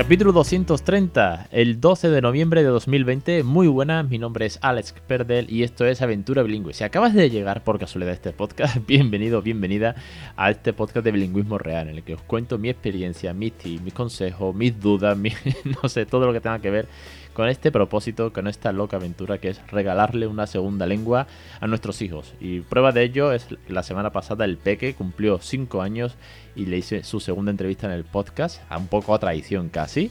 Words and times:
Capítulo 0.00 0.32
230, 0.32 1.48
el 1.52 1.78
12 1.78 2.08
de 2.08 2.22
noviembre 2.22 2.62
de 2.62 2.70
2020. 2.70 3.42
Muy 3.42 3.68
buenas, 3.68 4.08
mi 4.08 4.16
nombre 4.16 4.46
es 4.46 4.58
Alex 4.62 4.94
Perdel 5.06 5.52
y 5.52 5.62
esto 5.62 5.84
es 5.84 6.00
Aventura 6.00 6.42
Bilingüe. 6.42 6.72
Si 6.72 6.84
acabas 6.84 7.12
de 7.12 7.28
llegar 7.28 7.62
por 7.64 7.78
casualidad 7.78 8.12
a 8.12 8.14
este 8.14 8.32
podcast, 8.32 8.78
bienvenido, 8.86 9.42
bienvenida 9.42 9.96
a 10.36 10.50
este 10.50 10.72
podcast 10.72 11.04
de 11.04 11.12
bilingüismo 11.12 11.58
real, 11.58 11.90
en 11.90 11.96
el 11.96 12.02
que 12.02 12.14
os 12.14 12.22
cuento 12.22 12.56
mi 12.56 12.70
experiencia, 12.70 13.34
mis 13.34 13.52
tips, 13.52 13.82
mis 13.82 13.92
consejos, 13.92 14.54
mis 14.54 14.80
dudas, 14.80 15.18
no 15.82 15.88
sé, 15.90 16.06
todo 16.06 16.24
lo 16.24 16.32
que 16.32 16.40
tenga 16.40 16.60
que 16.60 16.70
ver 16.70 16.88
con 17.32 17.48
este 17.48 17.70
propósito, 17.72 18.32
con 18.32 18.46
esta 18.48 18.72
loca 18.72 18.96
aventura 18.96 19.38
que 19.38 19.48
es 19.48 19.60
regalarle 19.70 20.26
una 20.26 20.46
segunda 20.46 20.86
lengua 20.86 21.26
a 21.60 21.66
nuestros 21.66 22.02
hijos. 22.02 22.34
Y 22.40 22.60
prueba 22.60 22.92
de 22.92 23.04
ello 23.04 23.32
es 23.32 23.46
la 23.68 23.82
semana 23.82 24.10
pasada 24.10 24.44
el 24.44 24.56
Peque 24.56 24.94
cumplió 24.94 25.38
5 25.40 25.82
años 25.82 26.16
y 26.54 26.66
le 26.66 26.78
hice 26.78 27.04
su 27.04 27.20
segunda 27.20 27.50
entrevista 27.50 27.86
en 27.86 27.92
el 27.92 28.04
podcast, 28.04 28.60
a 28.68 28.78
un 28.78 28.88
poco 28.88 29.14
a 29.14 29.18
traición 29.18 29.68
casi. 29.68 30.10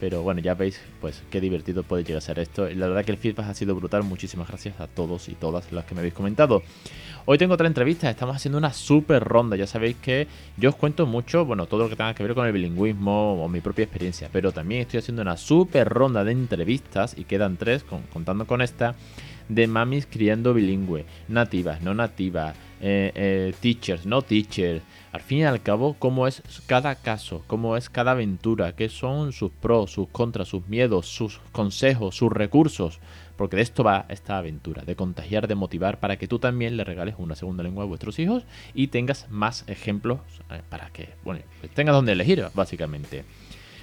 Pero 0.00 0.22
bueno, 0.22 0.40
ya 0.40 0.54
veis 0.54 0.80
pues 1.00 1.22
qué 1.30 1.40
divertido 1.40 1.82
puede 1.82 2.04
llegar 2.04 2.18
a 2.18 2.20
ser 2.20 2.38
esto. 2.38 2.68
La 2.68 2.86
verdad 2.86 3.04
que 3.04 3.12
el 3.12 3.18
feedback 3.18 3.46
ha 3.46 3.54
sido 3.54 3.74
brutal. 3.74 4.04
Muchísimas 4.04 4.48
gracias 4.48 4.80
a 4.80 4.86
todos 4.86 5.28
y 5.28 5.34
todas 5.34 5.72
las 5.72 5.84
que 5.84 5.94
me 5.94 6.00
habéis 6.00 6.14
comentado. 6.14 6.62
Hoy 7.30 7.36
tengo 7.36 7.54
otra 7.54 7.66
entrevista, 7.66 8.08
estamos 8.08 8.36
haciendo 8.36 8.56
una 8.56 8.72
super 8.72 9.22
ronda. 9.22 9.54
Ya 9.56 9.66
sabéis 9.66 9.96
que 9.96 10.26
yo 10.56 10.70
os 10.70 10.76
cuento 10.76 11.04
mucho, 11.04 11.44
bueno, 11.44 11.66
todo 11.66 11.82
lo 11.82 11.90
que 11.90 11.96
tenga 11.96 12.14
que 12.14 12.22
ver 12.22 12.34
con 12.34 12.46
el 12.46 12.52
bilingüismo 12.52 13.44
o 13.44 13.48
mi 13.48 13.60
propia 13.60 13.82
experiencia. 13.82 14.30
Pero 14.32 14.52
también 14.52 14.80
estoy 14.80 15.00
haciendo 15.00 15.20
una 15.20 15.36
super 15.36 15.88
ronda 15.88 16.24
de 16.24 16.32
entrevistas 16.32 17.14
y 17.18 17.24
quedan 17.24 17.58
tres, 17.58 17.84
contando 18.12 18.46
con 18.46 18.62
esta, 18.62 18.94
de 19.48 19.66
mamis 19.66 20.06
criando 20.06 20.54
bilingüe. 20.54 21.04
Nativas, 21.28 21.82
no 21.82 21.92
nativas, 21.92 22.56
eh, 22.80 23.12
eh, 23.14 23.54
teachers, 23.60 24.06
no 24.06 24.22
teachers 24.22 24.82
al 25.12 25.20
fin 25.20 25.38
y 25.38 25.44
al 25.44 25.62
cabo, 25.62 25.96
cómo 25.98 26.26
es 26.26 26.42
cada 26.66 26.94
caso, 26.94 27.42
cómo 27.46 27.76
es 27.76 27.88
cada 27.88 28.12
aventura, 28.12 28.74
qué 28.74 28.88
son 28.88 29.32
sus 29.32 29.50
pros, 29.50 29.92
sus 29.92 30.08
contras, 30.08 30.48
sus 30.48 30.66
miedos, 30.68 31.06
sus 31.06 31.40
consejos, 31.52 32.16
sus 32.16 32.32
recursos. 32.32 33.00
Porque 33.36 33.56
de 33.56 33.62
esto 33.62 33.84
va 33.84 34.04
esta 34.08 34.36
aventura, 34.38 34.82
de 34.82 34.96
contagiar, 34.96 35.46
de 35.46 35.54
motivar 35.54 36.00
para 36.00 36.16
que 36.16 36.26
tú 36.26 36.40
también 36.40 36.76
le 36.76 36.82
regales 36.82 37.14
una 37.18 37.36
segunda 37.36 37.62
lengua 37.62 37.84
a 37.84 37.86
vuestros 37.86 38.18
hijos 38.18 38.44
y 38.74 38.88
tengas 38.88 39.30
más 39.30 39.64
ejemplos 39.68 40.20
eh, 40.50 40.60
para 40.68 40.90
que, 40.90 41.10
bueno, 41.24 41.42
pues 41.60 41.72
tengas 41.72 41.94
donde 41.94 42.12
elegir, 42.12 42.44
básicamente. 42.54 43.24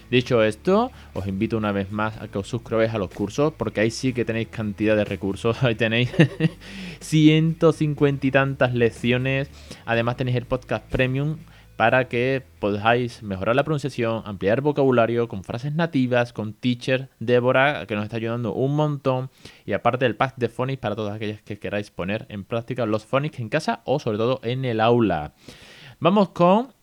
Dicho 0.10 0.44
esto, 0.44 0.92
os 1.14 1.28
invito 1.28 1.58
una 1.58 1.72
vez 1.72 1.92
más 1.92 2.22
a 2.22 2.28
que 2.28 2.38
os 2.38 2.48
suscribáis 2.48 2.94
a 2.94 3.00
los 3.00 3.10
cursos, 3.10 3.54
porque 3.58 3.82
ahí 3.82 3.92
sí 3.92 4.14
que 4.14 4.24
tenéis 4.24 4.50
cantidad 4.50 4.96
de 4.96 5.04
recursos. 5.04 5.64
Ahí 5.64 5.76
tenéis 5.76 6.12
150 7.00 8.28
y 8.28 8.32
tantas 8.32 8.74
lecciones. 8.74 9.50
Además 9.86 10.18
tenéis 10.18 10.38
el 10.38 10.46
podcast 10.46 10.86
premium 10.90 11.38
para 11.76 12.08
que 12.08 12.44
podáis 12.60 13.22
mejorar 13.22 13.56
la 13.56 13.64
pronunciación, 13.64 14.22
ampliar 14.26 14.62
vocabulario 14.62 15.28
con 15.28 15.44
frases 15.44 15.74
nativas, 15.74 16.32
con 16.32 16.54
teacher 16.54 17.10
Débora, 17.20 17.86
que 17.86 17.96
nos 17.96 18.06
está 18.06 18.18
ayudando 18.18 18.54
un 18.54 18.76
montón. 18.76 19.30
Y 19.66 19.74
aparte 19.74 20.06
del 20.06 20.16
pack 20.16 20.36
de 20.38 20.50
phonics 20.50 20.80
para 20.80 20.96
todas 20.96 21.16
aquellas 21.16 21.42
que 21.42 21.60
queráis 21.60 21.92
poner 21.92 22.26
en 22.30 22.44
práctica 22.44 22.86
los 22.86 23.06
phonics 23.06 23.40
en 23.40 23.50
casa 23.50 23.82
o 23.86 24.00
sobre 24.00 24.18
todo 24.18 24.40
en 24.44 24.66
el 24.66 24.80
aula. 24.80 25.34
Vamos 26.00 26.30
con 26.30 26.75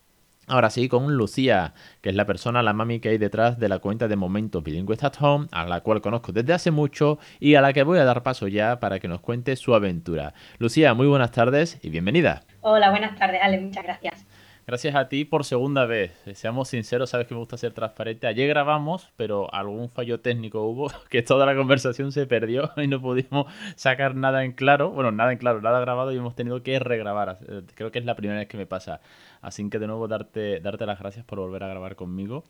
Ahora 0.53 0.69
sí, 0.69 0.87
con 0.87 1.17
Lucía, 1.17 1.73
que 2.03 2.11
es 2.11 2.15
la 2.15 2.27
persona, 2.27 2.63
la 2.63 2.75
mami 2.75 3.01
que 3.01 3.09
hay 3.09 3.17
detrás 3.17 3.59
de 3.59 3.71
la 3.71 3.79
cuenta 3.79 4.07
de 4.07 4.17
Momentos 4.17 4.63
Bilingües 4.63 5.03
at 5.03 5.15
Home, 5.19 5.47
a 5.51 5.65
la 5.65 5.81
cual 5.81 6.03
conozco 6.03 6.31
desde 6.31 6.53
hace 6.53 6.71
mucho 6.71 7.19
y 7.41 7.55
a 7.55 7.63
la 7.63 7.73
que 7.73 7.85
voy 7.85 7.99
a 7.99 8.05
dar 8.05 8.23
paso 8.23 8.49
ya 8.49 8.79
para 8.79 9.01
que 9.01 9.09
nos 9.09 9.23
cuente 9.23 9.57
su 9.57 9.75
aventura. 9.75 10.35
Lucía, 10.59 10.93
muy 10.93 11.07
buenas 11.07 11.31
tardes 11.31 11.79
y 11.81 11.89
bienvenida. 11.89 12.43
Hola, 12.61 12.91
buenas 12.91 13.19
tardes, 13.19 13.41
Ale, 13.43 13.63
muchas 13.63 13.83
gracias. 13.83 14.27
Gracias 14.65 14.95
a 14.95 15.09
ti 15.09 15.25
por 15.25 15.45
segunda 15.45 15.87
vez. 15.87 16.13
Seamos 16.35 16.69
sinceros, 16.69 17.11
sabes 17.11 17.27
que 17.27 17.35
me 17.35 17.41
gusta 17.41 17.57
ser 17.57 17.73
transparente. 17.73 18.29
Ayer 18.29 18.49
grabamos, 18.49 19.13
pero 19.17 19.53
algún 19.53 19.91
fallo 19.91 20.21
técnico 20.21 20.63
hubo, 20.63 20.89
que 21.11 21.23
toda 21.23 21.47
la 21.47 21.57
conversación 21.57 22.13
se 22.13 22.27
perdió 22.27 22.71
y 22.77 22.87
no 22.87 23.01
pudimos 23.01 23.47
sacar 23.75 24.15
nada 24.15 24.45
en 24.45 24.53
claro. 24.53 24.91
Bueno, 24.91 25.11
nada 25.11 25.33
en 25.33 25.39
claro, 25.39 25.61
nada 25.61 25.81
grabado 25.81 26.13
y 26.13 26.17
hemos 26.17 26.37
tenido 26.37 26.63
que 26.63 26.79
regrabar. 26.79 27.39
Eh, 27.49 27.63
creo 27.75 27.91
que 27.91 27.99
es 27.99 28.05
la 28.05 28.15
primera 28.15 28.39
vez 28.39 28.49
que 28.49 28.57
me 28.57 28.67
pasa. 28.67 29.01
Así 29.41 29.69
que 29.69 29.81
de 29.81 29.89
nuevo 29.89 30.07
darte, 30.07 30.61
darte 30.61 30.87
las 30.87 31.01
gracias 31.01 31.25
por 31.25 31.41
volver 31.41 31.65
a 31.65 31.69
grabar 31.69 31.97
conmigo. 31.97 32.45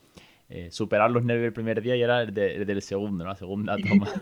Eh, 0.55 0.71
superar 0.71 1.11
los 1.11 1.25
nervios 1.25 1.45
del 1.45 1.53
primer 1.55 1.81
día 1.81 1.97
y 1.97 2.03
era 2.03 2.21
el, 2.21 2.35
del 2.35 2.83
segundo, 2.83 3.25
la 3.25 3.35
segunda 3.37 3.75
toma. 3.79 4.13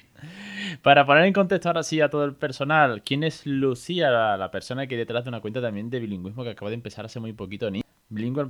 Para 0.82 1.04
poner 1.04 1.26
en 1.26 1.34
contexto 1.34 1.68
ahora 1.68 1.82
sí 1.82 2.00
a 2.00 2.08
todo 2.08 2.24
el 2.24 2.34
personal, 2.34 3.02
¿quién 3.02 3.24
es 3.24 3.44
Lucía, 3.44 4.10
la, 4.10 4.50
persona 4.50 4.86
que 4.86 4.94
hay 4.94 5.00
detrás 5.00 5.24
de 5.24 5.28
una 5.28 5.42
cuenta 5.42 5.60
también 5.60 5.90
de 5.90 6.00
bilingüismo 6.00 6.44
que 6.44 6.50
acaba 6.50 6.70
de 6.70 6.76
empezar 6.76 7.04
hace 7.04 7.20
muy 7.20 7.34
poquito? 7.34 7.70
Ni 7.70 7.82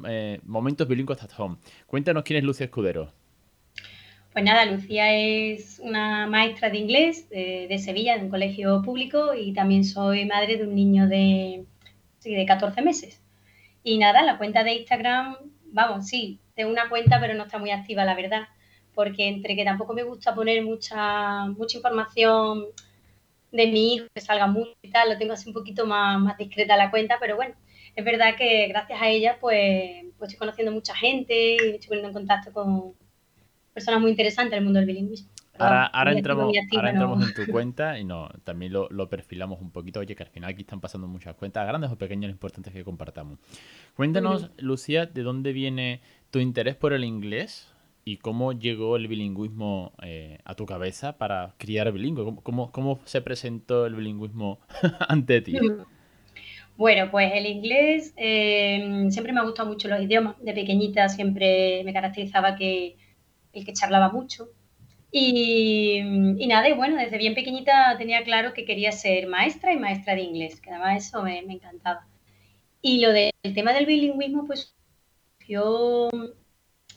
eh, 0.06 0.40
Momentos 0.44 0.86
Bilingües 0.86 1.20
at 1.20 1.32
Home. 1.36 1.56
Cuéntanos 1.88 2.22
quién 2.22 2.38
es 2.38 2.44
Lucía 2.44 2.66
Escudero. 2.66 3.12
Pues 4.32 4.44
nada, 4.44 4.64
Lucía 4.66 5.12
es 5.12 5.80
una 5.82 6.28
maestra 6.28 6.70
de 6.70 6.78
inglés 6.78 7.28
de, 7.28 7.76
Sevilla, 7.84 8.18
de 8.18 8.22
un 8.26 8.30
colegio 8.30 8.82
público, 8.82 9.34
y 9.34 9.52
también 9.52 9.82
soy 9.82 10.26
madre 10.26 10.58
de 10.58 10.62
un 10.62 10.76
niño 10.76 11.08
de, 11.08 11.64
de 12.22 12.46
14 12.46 12.82
meses. 12.82 13.20
Y 13.82 13.98
nada, 13.98 14.22
la 14.22 14.38
cuenta 14.38 14.62
de 14.62 14.74
Instagram, 14.74 15.49
vamos, 15.72 16.06
sí, 16.06 16.38
tengo 16.54 16.70
una 16.70 16.88
cuenta, 16.88 17.18
pero 17.20 17.34
no 17.34 17.44
está 17.44 17.58
muy 17.58 17.70
activa, 17.70 18.04
la 18.04 18.14
verdad 18.14 18.48
porque 18.94 19.28
entre 19.28 19.56
que 19.56 19.64
tampoco 19.64 19.94
me 19.94 20.02
gusta 20.02 20.34
poner 20.34 20.62
mucha, 20.62 21.46
mucha 21.46 21.78
información 21.78 22.66
de 23.52 23.66
mi 23.66 23.94
hijo, 23.94 24.06
que 24.14 24.20
salga 24.20 24.46
mucho 24.46 24.72
y 24.82 24.90
tal, 24.90 25.08
lo 25.08 25.18
tengo 25.18 25.32
así 25.32 25.48
un 25.48 25.54
poquito 25.54 25.86
más, 25.86 26.20
más 26.20 26.38
discreta 26.38 26.76
la 26.76 26.90
cuenta, 26.90 27.16
pero 27.20 27.36
bueno, 27.36 27.54
es 27.96 28.04
verdad 28.04 28.36
que 28.36 28.68
gracias 28.68 29.00
a 29.00 29.08
ella 29.08 29.38
pues, 29.40 30.04
pues 30.18 30.30
estoy 30.30 30.38
conociendo 30.38 30.72
mucha 30.72 30.94
gente 30.94 31.54
y 31.54 31.70
estoy 31.74 31.88
poniendo 31.88 32.08
en 32.08 32.14
contacto 32.14 32.52
con 32.52 32.94
personas 33.74 34.00
muy 34.00 34.10
interesantes 34.10 34.52
del 34.52 34.64
mundo 34.64 34.78
del 34.78 34.86
bilingüismo. 34.86 35.30
Ahora, 35.60 36.12
entramos, 36.12 36.54
en 36.54 37.34
tu 37.34 37.46
cuenta 37.52 37.98
y 37.98 38.04
no, 38.04 38.28
también 38.44 38.72
lo, 38.72 38.88
lo, 38.90 39.08
perfilamos 39.08 39.60
un 39.60 39.70
poquito. 39.70 40.00
Oye, 40.00 40.14
que 40.14 40.22
al 40.22 40.28
final 40.28 40.50
aquí 40.50 40.62
están 40.62 40.80
pasando 40.80 41.06
muchas 41.06 41.34
cuentas, 41.34 41.66
grandes 41.66 41.90
o 41.90 41.96
pequeñas, 41.96 42.30
importantes 42.30 42.72
que 42.72 42.84
compartamos. 42.84 43.38
Cuéntanos, 43.94 44.50
Lucía, 44.58 45.06
¿de 45.06 45.22
dónde 45.22 45.52
viene 45.52 46.00
tu 46.30 46.38
interés 46.38 46.76
por 46.76 46.92
el 46.92 47.04
inglés? 47.04 47.72
¿Y 48.04 48.16
cómo 48.16 48.52
llegó 48.52 48.96
el 48.96 49.08
bilingüismo 49.08 49.92
eh, 50.02 50.38
a 50.44 50.54
tu 50.54 50.64
cabeza 50.64 51.18
para 51.18 51.54
criar 51.58 51.92
bilingüe? 51.92 52.24
¿Cómo, 52.42 52.72
cómo, 52.72 53.00
se 53.04 53.20
presentó 53.20 53.86
el 53.86 53.94
bilingüismo 53.94 54.58
ante 55.08 55.42
ti? 55.42 55.58
Bueno, 56.76 57.10
pues 57.10 57.30
el 57.34 57.44
inglés 57.44 58.14
eh, 58.16 59.06
siempre 59.10 59.34
me 59.34 59.40
ha 59.40 59.44
gustado 59.44 59.68
mucho 59.68 59.86
los 59.88 60.00
idiomas. 60.00 60.42
De 60.42 60.54
pequeñita 60.54 61.10
siempre 61.10 61.82
me 61.84 61.92
caracterizaba 61.92 62.56
que 62.56 62.96
el 63.52 63.66
que 63.66 63.74
charlaba 63.74 64.10
mucho. 64.10 64.48
Y, 65.12 65.98
y 66.38 66.46
nada, 66.46 66.68
y 66.68 66.72
bueno, 66.72 66.96
desde 66.96 67.18
bien 67.18 67.34
pequeñita 67.34 67.96
tenía 67.98 68.22
claro 68.22 68.52
que 68.54 68.64
quería 68.64 68.92
ser 68.92 69.26
maestra 69.26 69.72
y 69.72 69.78
maestra 69.78 70.14
de 70.14 70.22
inglés, 70.22 70.60
que 70.60 70.70
además 70.70 71.06
eso 71.06 71.22
me, 71.22 71.42
me 71.42 71.54
encantaba. 71.54 72.06
Y 72.82 73.00
lo 73.00 73.12
del 73.12 73.32
tema 73.54 73.72
del 73.72 73.86
bilingüismo, 73.86 74.46
pues 74.46 74.74
yo 75.48 76.08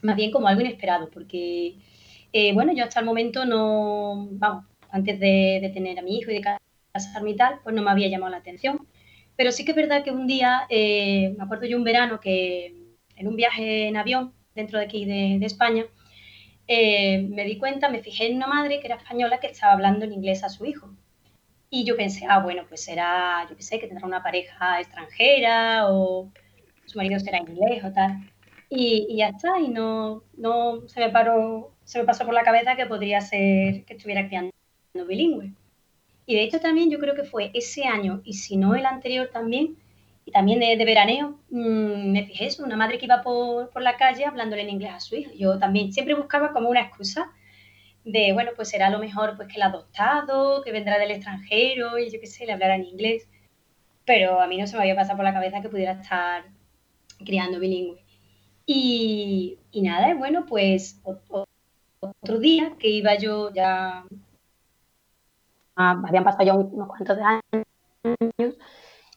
más 0.04 0.16
bien 0.16 0.32
como 0.32 0.48
algo 0.48 0.62
inesperado, 0.62 1.10
porque, 1.10 1.76
eh, 2.34 2.54
bueno, 2.54 2.74
yo 2.74 2.84
hasta 2.84 3.00
el 3.00 3.06
momento 3.06 3.46
no, 3.46 4.28
vamos, 4.32 4.66
antes 4.92 5.20
de, 5.20 5.72
tener 5.74 5.98
a 6.00 6.04
mi 6.04 6.18
hijo 6.18 6.32
y 6.32 6.36
de 6.36 6.58
casarme 6.92 7.32
y 7.32 7.36
tal, 7.36 7.60
pues 7.64 7.76
no 7.76 7.82
me 7.82 7.90
había 7.90 8.10
llamado 8.10 8.32
la 8.32 8.38
atención. 8.38 8.88
Pero 9.36 9.52
sí 9.52 9.66
que 9.66 9.72
es 9.72 9.78
verdad 9.78 10.04
que 10.04 10.12
un 10.12 10.28
día, 10.28 10.68
eh, 10.70 11.34
me 11.38 11.44
acuerdo 11.44 11.66
yo 11.66 11.78
un 11.78 11.84
verano 11.84 12.20
que 12.20 12.76
en 13.16 13.28
un 13.28 13.36
viaje 13.36 13.88
en 13.88 13.98
avión 13.98 14.34
dentro 14.54 14.78
de 14.78 14.86
aquí 14.86 15.06
de, 15.06 15.44
España, 15.46 15.86
eh, 16.68 17.22
me 17.30 17.44
di 17.46 17.58
cuenta, 17.58 17.90
me 17.90 18.02
fijé 18.02 18.28
en 18.28 18.38
una 18.38 18.48
madre 18.48 18.80
que 18.80 18.88
era 18.88 18.96
española 18.98 19.40
que 19.40 19.48
estaba 19.48 19.74
hablando 19.74 20.06
en 20.06 20.14
inglés 20.14 20.44
a 20.44 20.50
su 20.50 20.66
hijo. 20.66 20.90
Y 21.70 21.86
yo 21.86 21.98
pensé, 21.98 22.26
ah, 22.30 22.40
bueno, 22.40 22.64
pues 22.68 22.84
será, 22.84 23.46
yo 23.50 23.56
qué 23.58 23.64
sé, 23.64 23.80
que 23.80 23.88
tendrá 23.88 24.06
una 24.06 24.24
pareja 24.24 24.80
extranjera 24.80 25.88
o 25.90 26.32
su 26.86 26.98
marido 26.98 27.20
será 27.20 27.40
inglés 27.40 27.84
o 27.84 27.92
tal 27.92 28.34
y, 28.76 29.18
ya 29.18 29.30
está, 29.30 29.60
y 29.60 29.68
no, 29.70 30.24
no 30.38 30.88
se 30.88 31.00
me 31.00 31.12
se 31.84 32.00
me 32.00 32.06
pasó 32.06 32.26
por 32.26 32.34
la 32.34 32.44
cabeza 32.44 32.76
que 32.76 32.86
podría 32.86 33.22
ser 33.22 33.84
que 33.86 33.94
estuviera 33.94 34.26
criando 34.28 34.52
bilingüe. 35.08 35.54
Y 36.26 36.36
de 36.36 36.44
hecho 36.44 36.60
también 36.60 36.90
yo 36.90 37.00
creo 37.00 37.16
que 37.16 37.24
fue 37.24 37.52
ese 37.54 37.86
año, 37.86 38.22
y 38.24 38.34
si 38.34 38.58
no 38.58 38.76
el 38.76 38.86
anterior 38.86 39.30
también, 39.32 39.78
y 40.26 40.32
también 40.32 40.60
de, 40.60 40.86
veraneo, 40.86 41.40
mmm, 41.50 42.12
me 42.12 42.26
fijé 42.26 42.46
eso, 42.46 42.64
una 42.64 42.78
madre 42.78 42.98
que 42.98 43.06
iba 43.06 43.22
por, 43.22 43.70
por, 43.70 43.82
la 43.82 43.98
calle 43.98 44.26
hablándole 44.26 44.62
en 44.64 44.70
inglés 44.70 44.92
a 44.94 45.00
su 45.00 45.16
hijo. 45.16 45.32
Yo 45.36 45.60
también 45.60 45.92
siempre 45.94 46.16
buscaba 46.16 46.54
como 46.54 46.70
una 46.70 46.82
excusa 46.82 47.32
de, 48.06 48.34
bueno, 48.34 48.52
pues 48.56 48.70
será 48.70 48.90
lo 48.90 49.00
mejor 49.00 49.36
pues 49.36 49.48
que 49.48 49.56
el 49.56 49.64
adoptado, 49.64 50.62
que 50.64 50.72
vendrá 50.72 50.98
del 51.00 51.12
extranjero, 51.12 52.00
y 52.00 52.10
yo 52.12 52.20
qué 52.20 52.28
sé, 52.28 52.46
le 52.46 52.54
hablará 52.54 52.76
en 52.76 52.86
inglés. 52.86 53.28
Pero 54.06 54.42
a 54.42 54.48
mí 54.48 54.58
no 54.58 54.68
se 54.68 54.76
me 54.76 54.82
había 54.84 54.96
pasado 54.96 55.18
por 55.18 55.26
la 55.26 55.34
cabeza 55.34 55.62
que 55.62 55.70
pudiera 55.70 55.94
estar 55.94 56.46
criando 57.26 57.60
bilingüe. 57.60 58.04
Y, 58.66 59.60
y 59.72 59.82
nada, 59.82 60.14
bueno, 60.16 60.46
pues 60.46 61.02
otro 61.04 62.40
día 62.40 62.76
que 62.80 62.90
iba 62.90 63.16
yo 63.16 63.54
ya, 63.54 64.06
ah, 65.76 66.02
habían 66.08 66.24
pasado 66.24 66.46
ya 66.46 66.54
unos 66.54 66.88
cuantos 66.88 67.18
años, 67.20 67.66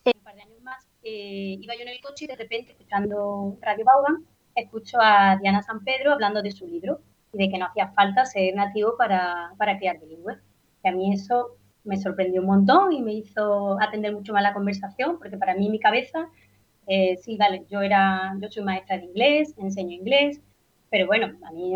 eh, 0.04 0.12
un 0.14 0.22
par 0.22 0.34
de 0.34 0.42
años 0.42 0.60
más, 0.62 0.86
eh, 1.08 1.58
iba 1.60 1.74
yo 1.76 1.82
en 1.82 1.88
el 1.88 2.00
coche 2.00 2.24
y 2.24 2.28
de 2.28 2.34
repente, 2.34 2.72
escuchando 2.72 3.56
Radio 3.60 3.84
Baugan, 3.84 4.26
escucho 4.56 4.98
a 5.00 5.36
Diana 5.40 5.62
San 5.62 5.84
Pedro 5.84 6.12
hablando 6.12 6.42
de 6.42 6.50
su 6.50 6.66
libro 6.66 7.00
y 7.32 7.38
de 7.38 7.48
que 7.48 7.58
no 7.58 7.66
hacía 7.66 7.92
falta 7.92 8.24
ser 8.24 8.56
nativo 8.56 8.96
para, 8.98 9.52
para 9.56 9.78
crear 9.78 10.00
bilingüe. 10.00 10.38
Y 10.82 10.88
a 10.88 10.92
mí 10.92 11.12
eso 11.12 11.58
me 11.84 11.96
sorprendió 11.96 12.40
un 12.40 12.48
montón 12.48 12.92
y 12.92 13.02
me 13.02 13.12
hizo 13.12 13.80
atender 13.80 14.12
mucho 14.12 14.32
más 14.32 14.42
la 14.42 14.52
conversación, 14.52 15.18
porque 15.18 15.38
para 15.38 15.54
mí 15.54 15.70
mi 15.70 15.78
cabeza, 15.78 16.28
eh, 16.88 17.16
sí, 17.18 17.36
vale, 17.36 17.64
yo 17.70 17.82
era, 17.82 18.34
yo 18.40 18.50
soy 18.50 18.64
maestra 18.64 18.98
de 18.98 19.04
inglés, 19.04 19.54
enseño 19.58 19.92
inglés, 19.92 20.40
pero 20.90 21.06
bueno, 21.06 21.38
a 21.46 21.52
mí 21.52 21.72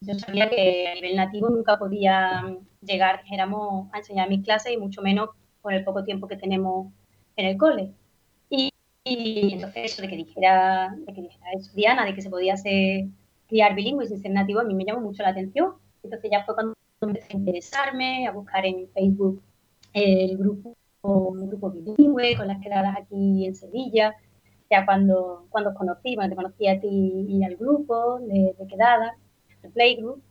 yo 0.00 0.14
sabía 0.18 0.50
que 0.50 0.88
a 0.88 0.94
nivel 0.94 1.16
nativo 1.16 1.48
nunca 1.48 1.78
podía 1.78 2.54
llegar, 2.82 3.22
dijéramos, 3.22 3.88
a 3.92 3.98
enseñar 3.98 4.28
mis 4.28 4.44
clases 4.44 4.72
y 4.74 4.76
mucho 4.76 5.00
menos 5.00 5.30
con 5.62 5.72
el 5.72 5.84
poco 5.84 6.04
tiempo 6.04 6.28
que 6.28 6.36
tenemos 6.36 6.92
en 7.36 7.46
el 7.46 7.56
cole. 7.56 7.94
Y, 9.04 9.54
entonces 9.54 9.92
eso 9.92 10.02
de 10.02 10.08
que 10.08 10.16
dijera, 10.16 10.94
de 10.96 11.12
que 11.12 11.22
dijera 11.22 11.52
eso, 11.56 11.72
Diana, 11.74 12.04
de 12.04 12.14
que 12.14 12.22
se 12.22 12.30
podía 12.30 12.54
hacer, 12.54 13.06
criar 13.48 13.74
bilingüe 13.74 14.06
sin 14.06 14.20
ser 14.22 14.30
nativo, 14.32 14.60
a 14.60 14.64
mí 14.64 14.74
me 14.74 14.84
llamó 14.84 15.00
mucho 15.00 15.22
la 15.22 15.30
atención. 15.30 15.74
Entonces 16.02 16.30
ya 16.30 16.44
fue 16.44 16.54
cuando 16.54 16.74
empecé 17.00 17.32
a 17.32 17.36
interesarme, 17.36 18.26
a 18.26 18.32
buscar 18.32 18.64
en 18.64 18.88
Facebook 18.90 19.42
el 19.92 20.38
grupo, 20.38 20.76
un 21.02 21.48
grupo 21.48 21.70
bilingüe 21.70 22.36
con 22.36 22.48
las 22.48 22.60
quedadas 22.60 22.96
aquí 22.96 23.46
en 23.46 23.54
Sevilla. 23.54 24.14
Ya 24.70 24.86
cuando, 24.86 25.46
cuando 25.50 25.70
os 25.70 25.76
conocí, 25.76 26.14
cuando 26.14 26.34
te 26.34 26.42
conocí 26.42 26.68
a 26.68 26.80
ti 26.80 27.26
y 27.28 27.44
al 27.44 27.56
grupo 27.56 28.20
de, 28.20 28.54
de 28.58 28.66
quedadas, 28.66 29.12
el 29.62 29.70
playgroup. 29.72 30.22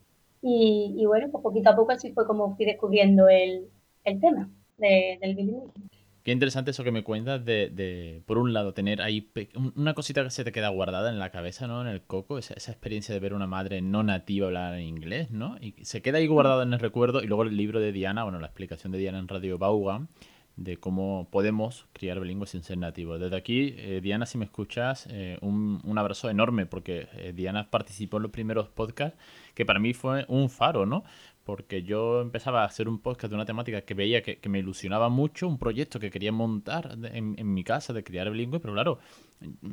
Y, 0.41 0.95
y, 0.97 1.05
bueno, 1.05 1.29
pues 1.31 1.43
poquito 1.43 1.69
a 1.69 1.75
poco 1.75 1.91
así 1.91 2.11
fue 2.13 2.25
como 2.25 2.55
fui 2.55 2.65
descubriendo 2.65 3.29
el, 3.29 3.69
el 4.03 4.19
tema 4.19 4.49
del 4.77 5.35
bilingüismo. 5.35 5.90
Qué 6.23 6.31
interesante 6.31 6.71
eso 6.71 6.83
que 6.83 6.91
me 6.91 7.03
cuentas 7.03 7.43
de, 7.43 8.21
por 8.27 8.37
un 8.37 8.53
lado, 8.53 8.73
tener 8.73 9.01
ahí 9.01 9.31
una 9.75 9.93
cosita 9.93 10.23
que 10.23 10.29
se 10.29 10.43
te 10.43 10.51
queda 10.51 10.69
guardada 10.69 11.09
en 11.09 11.17
la 11.17 11.31
cabeza, 11.31 11.65
¿no? 11.67 11.81
En 11.81 11.87
el 11.87 12.01
coco, 12.03 12.37
esa, 12.37 12.53
esa 12.53 12.71
experiencia 12.71 13.13
de 13.13 13.19
ver 13.19 13.33
una 13.33 13.47
madre 13.47 13.81
no 13.81 14.03
nativa 14.03 14.47
hablar 14.47 14.75
en 14.75 14.85
inglés, 14.85 15.31
¿no? 15.31 15.57
Y 15.59 15.73
se 15.83 16.01
queda 16.01 16.19
ahí 16.19 16.27
guardado 16.27 16.61
en 16.61 16.73
el 16.73 16.79
recuerdo. 16.79 17.23
Y 17.23 17.27
luego 17.27 17.43
el 17.43 17.57
libro 17.57 17.79
de 17.79 17.91
Diana, 17.91 18.23
bueno, 18.23 18.39
la 18.39 18.47
explicación 18.47 18.91
de 18.91 18.99
Diana 18.99 19.17
en 19.17 19.27
Radio 19.27 19.57
Baugan, 19.57 20.09
de 20.55 20.77
cómo 20.77 21.27
podemos 21.31 21.87
criar 21.93 22.19
bilingües 22.19 22.51
sin 22.51 22.63
ser 22.63 22.77
nativos. 22.77 23.19
Desde 23.19 23.35
aquí, 23.35 23.73
eh, 23.77 23.99
Diana, 24.01 24.25
si 24.25 24.37
me 24.37 24.45
escuchas, 24.45 25.07
eh, 25.09 25.37
un, 25.41 25.81
un, 25.83 25.97
abrazo 25.97 26.29
enorme, 26.29 26.65
porque 26.65 27.07
eh, 27.13 27.33
Diana 27.35 27.69
participó 27.69 28.17
en 28.17 28.23
los 28.23 28.31
primeros 28.31 28.69
podcasts, 28.69 29.17
que 29.55 29.65
para 29.65 29.79
mí 29.79 29.93
fue 29.93 30.25
un 30.27 30.49
faro, 30.49 30.85
¿no? 30.85 31.03
Porque 31.43 31.83
yo 31.83 32.21
empezaba 32.21 32.63
a 32.63 32.65
hacer 32.65 32.87
un 32.87 32.99
podcast 32.99 33.29
de 33.31 33.35
una 33.35 33.45
temática 33.45 33.81
que 33.81 33.93
veía 33.93 34.21
que, 34.21 34.39
me 34.49 34.59
ilusionaba 34.59 35.09
mucho, 35.09 35.47
un 35.47 35.57
proyecto 35.57 35.99
que 35.99 36.11
quería 36.11 36.31
montar 36.31 36.97
en, 37.03 37.53
mi 37.53 37.63
casa 37.63 37.93
de 37.93 38.03
criar 38.03 38.29
bilingüe, 38.29 38.59
pero 38.59 38.73
claro, 38.73 38.99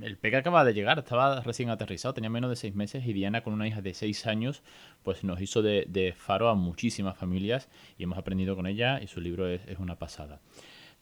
el 0.00 0.16
PEC 0.16 0.34
acaba 0.34 0.64
de 0.64 0.72
llegar, 0.72 0.98
estaba 0.98 1.40
recién 1.42 1.70
aterrizado, 1.70 2.14
tenía 2.14 2.30
menos 2.30 2.50
de 2.50 2.56
seis 2.56 2.74
meses 2.74 3.06
y 3.06 3.12
Diana 3.12 3.42
con 3.42 3.52
una 3.52 3.68
hija 3.68 3.82
de 3.82 3.94
seis 3.94 4.26
años, 4.26 4.62
pues 5.02 5.24
nos 5.24 5.40
hizo 5.40 5.62
de, 5.62 6.14
faro 6.16 6.48
a 6.48 6.54
muchísimas 6.54 7.16
familias 7.16 7.68
y 7.98 8.04
hemos 8.04 8.18
aprendido 8.18 8.56
con 8.56 8.66
ella 8.66 9.00
y 9.02 9.06
su 9.06 9.20
libro 9.20 9.48
es 9.48 9.78
una 9.78 9.98
pasada. 9.98 10.40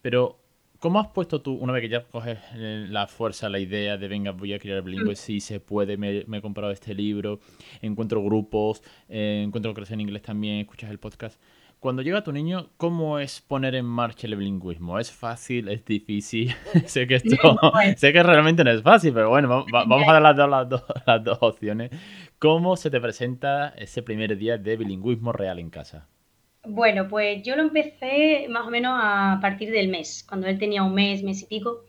Pero 0.01 0.46
¿Cómo 0.79 0.99
has 0.99 1.07
puesto 1.07 1.41
tú, 1.41 1.53
una 1.53 1.73
vez 1.73 1.81
que 1.81 1.89
ya 1.89 2.03
coges 2.03 2.37
eh, 2.53 2.85
la 2.89 3.07
fuerza, 3.07 3.49
la 3.49 3.57
idea 3.57 3.97
de 3.97 4.07
venga, 4.07 4.31
voy 4.31 4.53
a 4.53 4.59
crear 4.59 4.83
bilingüe, 4.83 5.13
mm. 5.13 5.15
si 5.15 5.39
se 5.39 5.59
puede, 5.59 5.97
me, 5.97 6.19
he 6.19 6.41
comprado 6.41 6.71
este 6.71 6.93
libro, 6.93 7.39
encuentro 7.81 8.23
grupos, 8.23 8.83
eh, 9.09 9.43
encuentro 9.45 9.73
crecer 9.73 9.95
en 9.95 10.01
inglés 10.01 10.21
también, 10.21 10.59
escuchas 10.59 10.91
el 10.91 10.99
podcast? 10.99 11.41
Cuando 11.79 12.01
llega 12.01 12.23
tu 12.23 12.31
niño, 12.31 12.69
¿cómo 12.77 13.19
es 13.19 13.41
poner 13.41 13.75
en 13.75 13.85
marcha 13.85 14.27
el 14.27 14.35
bilingüismo? 14.35 14.99
¿Es 14.99 15.11
fácil? 15.11 15.69
¿Es 15.69 15.83
difícil? 15.85 16.53
sé 16.85 17.07
que 17.07 17.15
esto, 17.15 17.35
sé 17.97 18.13
que 18.13 18.21
realmente 18.21 18.63
no 18.63 18.71
es 18.71 18.81
fácil, 18.83 19.13
pero 19.13 19.29
bueno, 19.29 19.65
vamos 19.71 20.07
a 20.07 20.19
dar 20.19 20.21
las, 20.21 20.69
dos, 20.69 20.83
las 21.05 21.23
dos 21.23 21.37
opciones. 21.41 21.91
¿Cómo 22.37 22.75
se 22.75 22.91
te 22.91 23.01
presenta 23.01 23.69
ese 23.69 24.03
primer 24.03 24.37
día 24.37 24.57
de 24.57 24.77
bilingüismo 24.77 25.31
real 25.31 25.57
en 25.57 25.71
casa? 25.71 26.07
Bueno, 26.69 27.07
pues 27.07 27.43
yo 27.43 27.55
lo 27.55 27.61
empecé 27.61 28.47
más 28.49 28.67
o 28.67 28.69
menos 28.69 28.99
a 29.01 29.39
partir 29.41 29.71
del 29.71 29.87
mes, 29.87 30.25
cuando 30.27 30.47
él 30.47 30.59
tenía 30.59 30.83
un 30.83 30.93
mes, 30.93 31.23
mes 31.23 31.41
y 31.43 31.45
pico, 31.45 31.85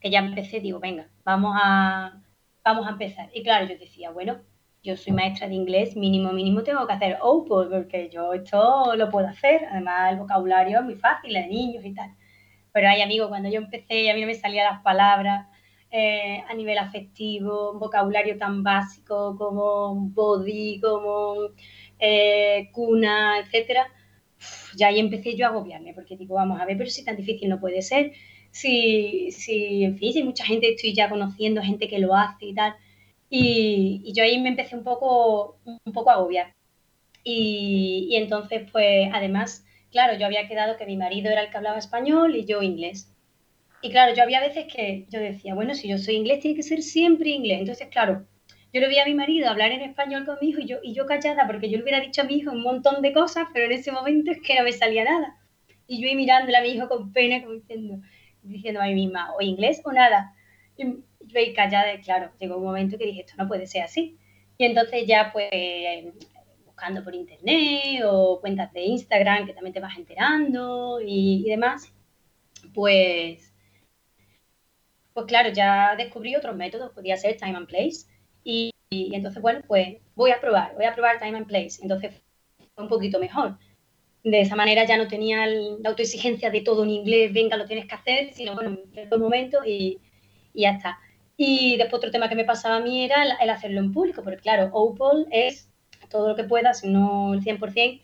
que 0.00 0.10
ya 0.10 0.20
empecé, 0.20 0.60
digo, 0.60 0.78
venga, 0.78 1.08
vamos 1.24 1.56
a, 1.60 2.22
vamos 2.64 2.86
a 2.86 2.90
empezar. 2.90 3.30
Y 3.34 3.42
claro, 3.42 3.66
yo 3.66 3.76
decía, 3.76 4.10
bueno, 4.10 4.40
yo 4.82 4.96
soy 4.96 5.12
maestra 5.12 5.48
de 5.48 5.54
inglés, 5.54 5.96
mínimo, 5.96 6.32
mínimo 6.32 6.62
tengo 6.62 6.86
que 6.86 6.92
hacer 6.92 7.18
OPOL, 7.20 7.68
porque 7.68 8.10
yo 8.10 8.32
esto 8.32 8.94
lo 8.96 9.10
puedo 9.10 9.26
hacer. 9.26 9.64
Además, 9.70 10.12
el 10.12 10.18
vocabulario 10.20 10.78
es 10.78 10.84
muy 10.84 10.94
fácil, 10.94 11.32
de 11.34 11.46
niños 11.48 11.84
y 11.84 11.92
tal. 11.92 12.14
Pero 12.72 12.88
hay 12.88 13.02
amigos, 13.02 13.28
cuando 13.28 13.48
yo 13.48 13.58
empecé, 13.58 14.08
a 14.10 14.14
mí 14.14 14.20
no 14.20 14.28
me 14.28 14.34
salían 14.34 14.72
las 14.72 14.82
palabras 14.82 15.48
eh, 15.90 16.44
a 16.48 16.54
nivel 16.54 16.78
afectivo, 16.78 17.76
vocabulario 17.78 18.38
tan 18.38 18.62
básico 18.62 19.36
como 19.36 19.96
body, 19.96 20.80
como 20.80 21.34
eh, 21.98 22.70
cuna, 22.72 23.40
etcétera 23.40 23.88
ya 24.76 24.88
ahí 24.88 24.98
empecé 24.98 25.36
yo 25.36 25.46
a 25.46 25.50
agobiarme, 25.50 25.94
porque 25.94 26.16
digo, 26.16 26.34
vamos 26.36 26.60
a 26.60 26.64
ver, 26.64 26.76
pero 26.78 26.90
si 26.90 27.04
tan 27.04 27.16
difícil 27.16 27.48
no 27.48 27.60
puede 27.60 27.82
ser, 27.82 28.12
si, 28.50 29.30
si 29.32 29.84
en 29.84 29.98
fin, 29.98 30.12
si 30.12 30.22
mucha 30.22 30.44
gente 30.44 30.70
estoy 30.70 30.94
ya 30.94 31.08
conociendo, 31.08 31.62
gente 31.62 31.88
que 31.88 31.98
lo 31.98 32.14
hace 32.14 32.46
y 32.46 32.54
tal, 32.54 32.74
y, 33.30 34.12
yo 34.14 34.24
ahí 34.24 34.40
me 34.40 34.50
empecé 34.50 34.76
un 34.76 34.84
poco, 34.84 35.58
un 35.64 35.92
poco 35.92 36.10
a 36.10 36.14
agobiar. 36.14 36.54
Y, 37.24 38.08
y, 38.10 38.16
entonces, 38.16 38.68
pues, 38.72 39.08
además, 39.12 39.64
claro, 39.90 40.18
yo 40.18 40.26
había 40.26 40.48
quedado 40.48 40.76
que 40.76 40.86
mi 40.86 40.96
marido 40.96 41.30
era 41.30 41.42
el 41.42 41.50
que 41.50 41.56
hablaba 41.56 41.78
español 41.78 42.36
y 42.36 42.44
yo 42.44 42.62
inglés. 42.62 43.12
Y 43.82 43.90
claro, 43.90 44.14
yo 44.14 44.22
había 44.22 44.40
veces 44.40 44.66
que 44.72 45.06
yo 45.10 45.20
decía, 45.20 45.54
bueno, 45.54 45.74
si 45.74 45.88
yo 45.88 45.98
soy 45.98 46.16
inglés, 46.16 46.40
tiene 46.40 46.56
que 46.56 46.62
ser 46.62 46.82
siempre 46.82 47.30
inglés. 47.30 47.60
Entonces, 47.60 47.88
claro, 47.88 48.26
yo 48.72 48.80
le 48.80 48.88
vi 48.88 48.98
a 48.98 49.04
mi 49.04 49.14
marido 49.14 49.48
hablar 49.48 49.70
en 49.72 49.82
español 49.82 50.24
con 50.24 50.38
mi 50.40 50.48
hijo 50.48 50.60
y 50.60 50.66
yo, 50.66 50.78
y 50.82 50.94
yo 50.94 51.06
callada, 51.06 51.46
porque 51.46 51.68
yo 51.70 51.76
le 51.76 51.82
hubiera 51.82 52.00
dicho 52.00 52.22
a 52.22 52.24
mi 52.24 52.36
hijo 52.36 52.52
un 52.52 52.62
montón 52.62 53.02
de 53.02 53.12
cosas, 53.12 53.48
pero 53.52 53.66
en 53.66 53.72
ese 53.72 53.92
momento 53.92 54.30
es 54.30 54.40
que 54.40 54.54
no 54.54 54.64
me 54.64 54.72
salía 54.72 55.04
nada. 55.04 55.36
Y 55.86 56.00
yo 56.00 56.08
iba 56.08 56.16
mirándole 56.16 56.56
a 56.56 56.62
mi 56.62 56.68
hijo 56.68 56.88
con 56.88 57.12
pena, 57.12 57.42
como 57.42 57.54
diciendo, 57.54 58.00
diciendo 58.42 58.80
a 58.80 58.86
mí 58.86 58.94
misma, 58.94 59.34
o 59.34 59.42
inglés 59.42 59.82
o 59.84 59.92
nada. 59.92 60.34
Y 60.76 60.84
yo 60.84 61.38
ahí 61.38 61.52
callada, 61.52 61.94
y 61.94 62.00
claro, 62.00 62.32
llegó 62.38 62.56
un 62.56 62.64
momento 62.64 62.96
que 62.98 63.06
dije, 63.06 63.20
esto 63.20 63.34
no 63.36 63.46
puede 63.48 63.66
ser 63.66 63.82
así. 63.82 64.18
Y 64.56 64.64
entonces 64.64 65.06
ya 65.06 65.32
pues 65.32 65.50
buscando 66.64 67.04
por 67.04 67.14
internet 67.14 68.02
o 68.06 68.40
cuentas 68.40 68.72
de 68.72 68.82
Instagram 68.82 69.46
que 69.46 69.52
también 69.52 69.74
te 69.74 69.80
vas 69.80 69.96
enterando 69.98 71.00
y, 71.00 71.42
y 71.46 71.50
demás, 71.50 71.92
pues, 72.74 73.52
pues 75.12 75.26
claro, 75.26 75.50
ya 75.50 75.94
descubrí 75.96 76.36
otros 76.36 76.56
métodos, 76.56 76.92
podía 76.92 77.16
ser 77.16 77.36
time 77.36 77.56
and 77.56 77.66
place, 77.66 78.06
y, 78.44 78.72
entonces, 78.90 79.40
bueno, 79.40 79.60
pues 79.66 79.96
voy 80.14 80.30
a 80.30 80.40
probar, 80.40 80.74
voy 80.74 80.84
a 80.84 80.94
probar 80.94 81.18
Time 81.18 81.38
and 81.38 81.46
Place. 81.46 81.78
Entonces 81.80 82.12
fue 82.74 82.84
un 82.84 82.90
poquito 82.90 83.18
mejor. 83.18 83.58
De 84.22 84.40
esa 84.40 84.54
manera 84.54 84.84
ya 84.84 84.96
no 84.96 85.08
tenía 85.08 85.46
la 85.46 85.88
autoexigencia 85.88 86.50
de 86.50 86.60
todo 86.60 86.84
en 86.84 86.90
inglés, 86.90 87.32
venga, 87.32 87.56
lo 87.56 87.66
tienes 87.66 87.86
que 87.86 87.94
hacer, 87.94 88.32
sino 88.32 88.54
bueno, 88.54 88.78
en 88.94 89.10
los 89.10 89.18
momentos 89.18 89.66
y, 89.66 89.98
y, 90.54 90.62
ya 90.62 90.70
está. 90.70 90.98
Y 91.36 91.76
después 91.76 91.98
otro 91.98 92.10
tema 92.10 92.28
que 92.28 92.36
me 92.36 92.44
pasaba 92.44 92.76
a 92.76 92.80
mí 92.80 93.04
era 93.04 93.24
el, 93.40 93.50
hacerlo 93.50 93.80
en 93.80 93.92
público, 93.92 94.22
porque 94.22 94.40
claro, 94.40 94.70
OPOL 94.72 95.26
es 95.30 95.68
todo 96.08 96.28
lo 96.28 96.36
que 96.36 96.44
puedas, 96.44 96.84
no 96.84 97.34
el 97.34 97.42
100%, 97.42 98.00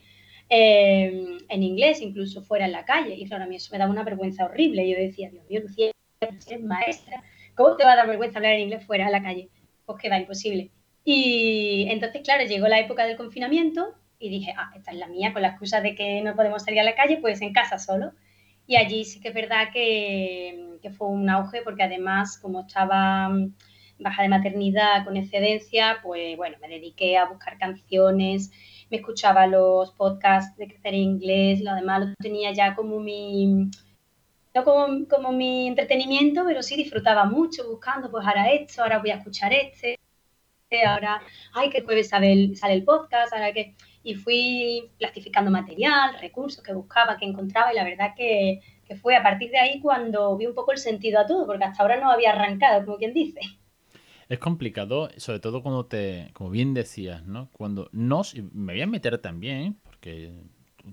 eh, 0.49 1.37
en 1.47 1.63
inglés, 1.63 2.01
incluso 2.01 2.41
fuera 2.41 2.65
en 2.65 2.71
la 2.71 2.85
calle. 2.85 3.15
Y 3.15 3.25
claro, 3.27 3.43
a 3.43 3.47
mí 3.47 3.55
eso 3.55 3.69
me 3.71 3.77
daba 3.77 3.91
una 3.91 4.03
vergüenza 4.03 4.45
horrible. 4.45 4.89
Yo 4.89 4.97
decía, 4.97 5.29
Dios 5.29 5.45
mío, 5.47 5.61
Lucía, 5.61 5.91
eres 6.19 6.61
maestra, 6.63 7.23
¿cómo 7.55 7.75
te 7.77 7.85
va 7.85 7.93
a 7.93 7.95
dar 7.95 8.07
vergüenza 8.07 8.39
hablar 8.39 8.53
en 8.53 8.61
inglés 8.61 8.85
fuera 8.85 9.05
en 9.05 9.11
la 9.11 9.21
calle? 9.21 9.49
Pues 9.89 10.03
queda 10.03 10.19
imposible. 10.19 10.69
Y 11.03 11.87
entonces, 11.89 12.21
claro, 12.23 12.43
llegó 12.45 12.67
la 12.67 12.79
época 12.79 13.05
del 13.05 13.17
confinamiento 13.17 13.95
y 14.19 14.29
dije, 14.29 14.53
ah, 14.55 14.71
esta 14.75 14.91
es 14.91 14.97
la 14.97 15.07
mía, 15.07 15.33
con 15.33 15.41
la 15.41 15.49
excusa 15.49 15.81
de 15.81 15.95
que 15.95 16.21
no 16.21 16.35
podemos 16.35 16.63
salir 16.63 16.79
a 16.81 16.83
la 16.83 16.93
calle, 16.93 17.17
pues 17.17 17.41
en 17.41 17.53
casa 17.53 17.79
solo. 17.79 18.11
Y 18.67 18.75
allí 18.75 19.03
sí 19.03 19.19
que 19.19 19.29
es 19.29 19.33
verdad 19.33 19.69
que, 19.73 20.77
que 20.83 20.91
fue 20.91 21.07
un 21.07 21.27
auge, 21.27 21.63
porque 21.63 21.81
además, 21.81 22.37
como 22.37 22.61
estaba 22.61 23.29
mm, 23.29 23.55
baja 23.97 24.21
de 24.21 24.29
maternidad 24.29 25.05
con 25.05 25.17
excedencia, 25.17 25.97
pues 26.03 26.37
bueno, 26.37 26.57
me 26.61 26.67
dediqué 26.67 27.17
a 27.17 27.25
buscar 27.25 27.57
canciones, 27.57 28.51
me 28.91 28.97
escuchaba 28.97 29.47
los 29.47 29.91
podcasts 29.93 30.55
de 30.57 30.67
crecer 30.67 30.93
en 30.93 31.01
inglés, 31.01 31.61
lo 31.61 31.73
demás 31.73 32.01
lo 32.01 32.13
tenía 32.19 32.51
ya 32.51 32.75
como 32.75 32.99
mi, 32.99 33.71
como, 34.63 35.07
como 35.07 35.31
mi 35.31 35.67
entretenimiento, 35.67 36.43
pero 36.45 36.61
sí 36.63 36.75
disfrutaba 36.75 37.25
mucho 37.25 37.67
buscando, 37.69 38.09
pues 38.09 38.25
ahora 38.25 38.51
esto, 38.51 38.81
ahora 38.81 38.99
voy 38.99 39.11
a 39.11 39.15
escuchar 39.15 39.53
este, 39.53 39.99
ahora, 40.85 41.21
ay, 41.53 41.69
que 41.69 41.81
jueves 41.81 42.09
sale 42.09 42.31
el, 42.31 42.57
sale 42.57 42.73
el 42.73 42.83
podcast, 42.83 43.33
ahora 43.33 43.53
que... 43.53 43.75
Y 44.01 44.15
fui 44.15 44.89
plastificando 44.97 45.51
material, 45.51 46.17
recursos 46.21 46.63
que 46.63 46.73
buscaba, 46.73 47.17
que 47.17 47.25
encontraba, 47.25 47.73
y 47.73 47.75
la 47.75 47.83
verdad 47.83 48.13
que, 48.15 48.61
que 48.87 48.95
fue 48.95 49.15
a 49.15 49.21
partir 49.21 49.51
de 49.51 49.59
ahí 49.59 49.81
cuando 49.81 50.37
vi 50.37 50.45
un 50.45 50.55
poco 50.55 50.71
el 50.71 50.77
sentido 50.77 51.19
a 51.19 51.27
todo, 51.27 51.45
porque 51.45 51.65
hasta 51.65 51.83
ahora 51.83 51.99
no 51.99 52.09
había 52.09 52.31
arrancado, 52.31 52.85
como 52.85 52.97
quien 52.97 53.13
dice. 53.13 53.41
Es 54.29 54.39
complicado, 54.39 55.09
sobre 55.17 55.39
todo 55.39 55.61
cuando 55.61 55.85
te, 55.85 56.29
como 56.33 56.49
bien 56.49 56.73
decías, 56.73 57.25
¿no? 57.25 57.49
Cuando 57.51 57.89
nos, 57.91 58.35
me 58.35 58.73
voy 58.73 58.81
a 58.81 58.87
meter 58.87 59.17
también, 59.17 59.79
porque 59.83 60.31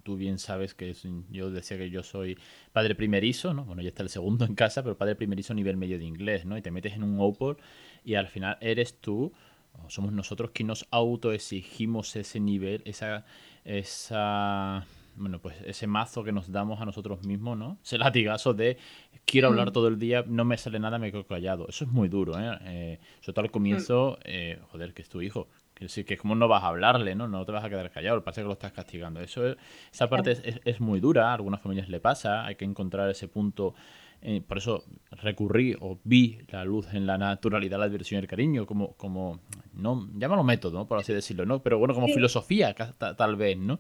tú 0.03 0.17
bien 0.17 0.39
sabes 0.39 0.75
que 0.75 0.95
yo 1.31 1.51
decía 1.51 1.79
que 1.79 1.91
yo 1.91 2.03
soy 2.03 2.39
padre 2.73 2.95
primerizo, 2.95 3.55
¿no? 3.55 3.65
Bueno, 3.65 3.83
ya 3.83 3.89
está 3.89 4.03
el 4.03 4.09
segundo 4.09 4.45
en 4.45 4.55
casa, 4.55 4.83
pero 4.83 4.97
padre 4.97 5.17
primerizo 5.17 5.53
a 5.53 5.57
nivel 5.57 5.77
medio 5.77 5.99
de 5.99 6.05
inglés, 6.05 6.45
¿no? 6.45 6.57
Y 6.57 6.63
te 6.63 6.71
metes 6.71 6.95
en 6.95 7.03
un 7.03 7.19
Opel 7.21 7.57
y 8.05 8.15
al 8.15 8.29
final 8.29 8.59
eres 8.61 9.01
tú, 9.01 9.33
o 9.73 9.91
somos 9.91 10.13
nosotros 10.13 10.51
quienes 10.53 10.69
nos 10.69 10.89
autoexigimos 10.91 12.17
ese 12.17 12.41
nivel, 12.41 12.83
esa, 12.85 13.25
esa, 13.65 14.87
bueno, 15.17 15.41
pues 15.41 15.57
ese 15.65 15.87
mazo 15.87 16.25
que 16.25 16.33
nos 16.33 16.51
damos 16.51 16.81
a 16.81 16.85
nosotros 16.85 17.25
mismos, 17.25 17.59
¿no? 17.59 17.79
Ese 17.83 17.99
latigazo 17.99 18.55
de 18.55 18.79
quiero 19.25 19.49
hablar 19.49 19.71
mm. 19.71 19.73
todo 19.73 19.89
el 19.89 19.99
día, 19.99 20.25
no 20.27 20.45
me 20.45 20.57
sale 20.57 20.79
nada, 20.79 20.99
me 20.99 21.11
quedo 21.11 21.27
callado. 21.27 21.67
Eso 21.69 21.85
es 21.85 21.91
muy 21.91 22.09
duro, 22.09 22.39
¿eh? 22.39 22.59
eh 22.63 23.01
sobre 23.21 23.35
todo 23.35 23.45
al 23.45 23.51
comienzo, 23.51 24.19
eh, 24.25 24.59
joder, 24.71 24.95
que 24.95 25.03
es 25.03 25.09
tu 25.09 25.21
hijo, 25.21 25.49
que 25.77 25.85
decir, 25.85 26.07
que 26.07 26.17
como 26.17 26.35
no 26.35 26.49
vas 26.49 26.65
a 26.65 26.69
hablarle, 26.69 27.15
¿no? 27.15 27.29
No 27.29 27.45
te 27.45 27.53
vas 27.53 27.63
a 27.63 27.69
quedar 27.69 27.91
callado, 27.91 28.25
parece 28.25 28.41
que 28.41 28.47
lo 28.47 28.55
estás 28.55 28.73
castigando. 28.73 29.21
Eso 29.21 29.45
esa 29.93 30.09
parte 30.09 30.61
es, 30.65 30.81
muy 30.81 31.01
dura, 31.01 31.31
a 31.31 31.35
algunas 31.35 31.61
familias 31.61 31.91
le 31.91 32.01
pasa, 32.01 32.47
hay 32.47 32.57
que 32.57 32.65
encontrar 32.65 33.11
ese 33.11 33.29
punto. 33.29 33.75
Eh, 34.23 34.41
por 34.41 34.57
eso 34.57 34.85
recurrí 35.11 35.77
o 35.79 35.99
vi 36.03 36.39
la 36.49 36.65
luz 36.65 36.89
en 36.95 37.07
la 37.07 37.19
naturalidad, 37.19 37.79
la 37.79 37.89
diversión 37.89 38.19
y 38.19 38.23
el 38.23 38.27
cariño, 38.27 38.65
como, 38.65 38.95
como 38.95 39.41
no, 39.75 40.09
llámalo 40.17 40.43
método, 40.43 40.79
¿no? 40.79 40.87
por 40.87 40.99
así 40.99 41.13
decirlo, 41.13 41.45
¿no? 41.45 41.63
Pero 41.63 41.79
bueno, 41.79 41.93
como 41.93 42.09
filosofía, 42.09 42.75
tal 42.75 43.37
vez, 43.37 43.59
¿no? 43.59 43.79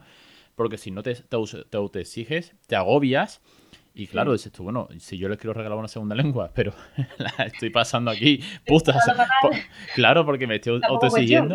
Porque 0.54 0.76
si 0.76 0.90
no 0.90 1.02
te, 1.02 1.14
te, 1.14 1.38
te 1.70 1.76
autoexiges, 1.78 2.54
te 2.66 2.76
agobias 2.76 3.40
y 3.96 4.06
claro, 4.06 4.32
dices 4.32 4.52
tú, 4.52 4.62
bueno, 4.62 4.88
si 4.98 5.16
yo 5.16 5.28
les 5.28 5.38
quiero 5.38 5.54
regalar 5.54 5.78
una 5.78 5.88
segunda 5.88 6.14
lengua, 6.22 6.50
pero 6.54 6.72
la 7.18 7.46
estoy 7.46 7.70
pasando 7.70 8.10
aquí, 8.10 8.40
putas. 8.66 8.96
claro, 9.94 10.24
porque 10.26 10.46
me 10.46 10.56
estoy 10.56 10.80
autoexigiendo. 10.86 11.54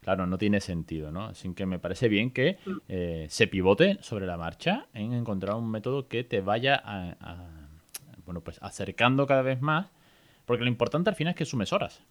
Claro, 0.00 0.26
no 0.26 0.38
tiene 0.38 0.60
sentido, 0.60 1.10
¿no? 1.10 1.26
Así 1.26 1.52
que 1.52 1.66
me 1.66 1.78
parece 1.78 2.08
bien 2.08 2.30
que 2.30 2.58
mm. 2.64 2.76
eh, 2.88 3.26
se 3.28 3.48
pivote 3.48 3.98
sobre 4.00 4.24
la 4.24 4.38
marcha 4.38 4.86
en 4.94 5.12
encontrar 5.12 5.56
un 5.56 5.70
método 5.70 6.08
que 6.08 6.24
te 6.24 6.40
vaya 6.40 6.82
bueno, 8.24 8.40
pues 8.42 8.58
acercando 8.62 9.26
cada 9.26 9.42
vez 9.42 9.60
más, 9.60 9.90
porque 10.46 10.62
lo 10.62 10.70
importante 10.70 11.10
al 11.10 11.16
final 11.16 11.32
es 11.32 11.36
que 11.36 11.44
sumes 11.44 11.72
horas. 11.72 12.04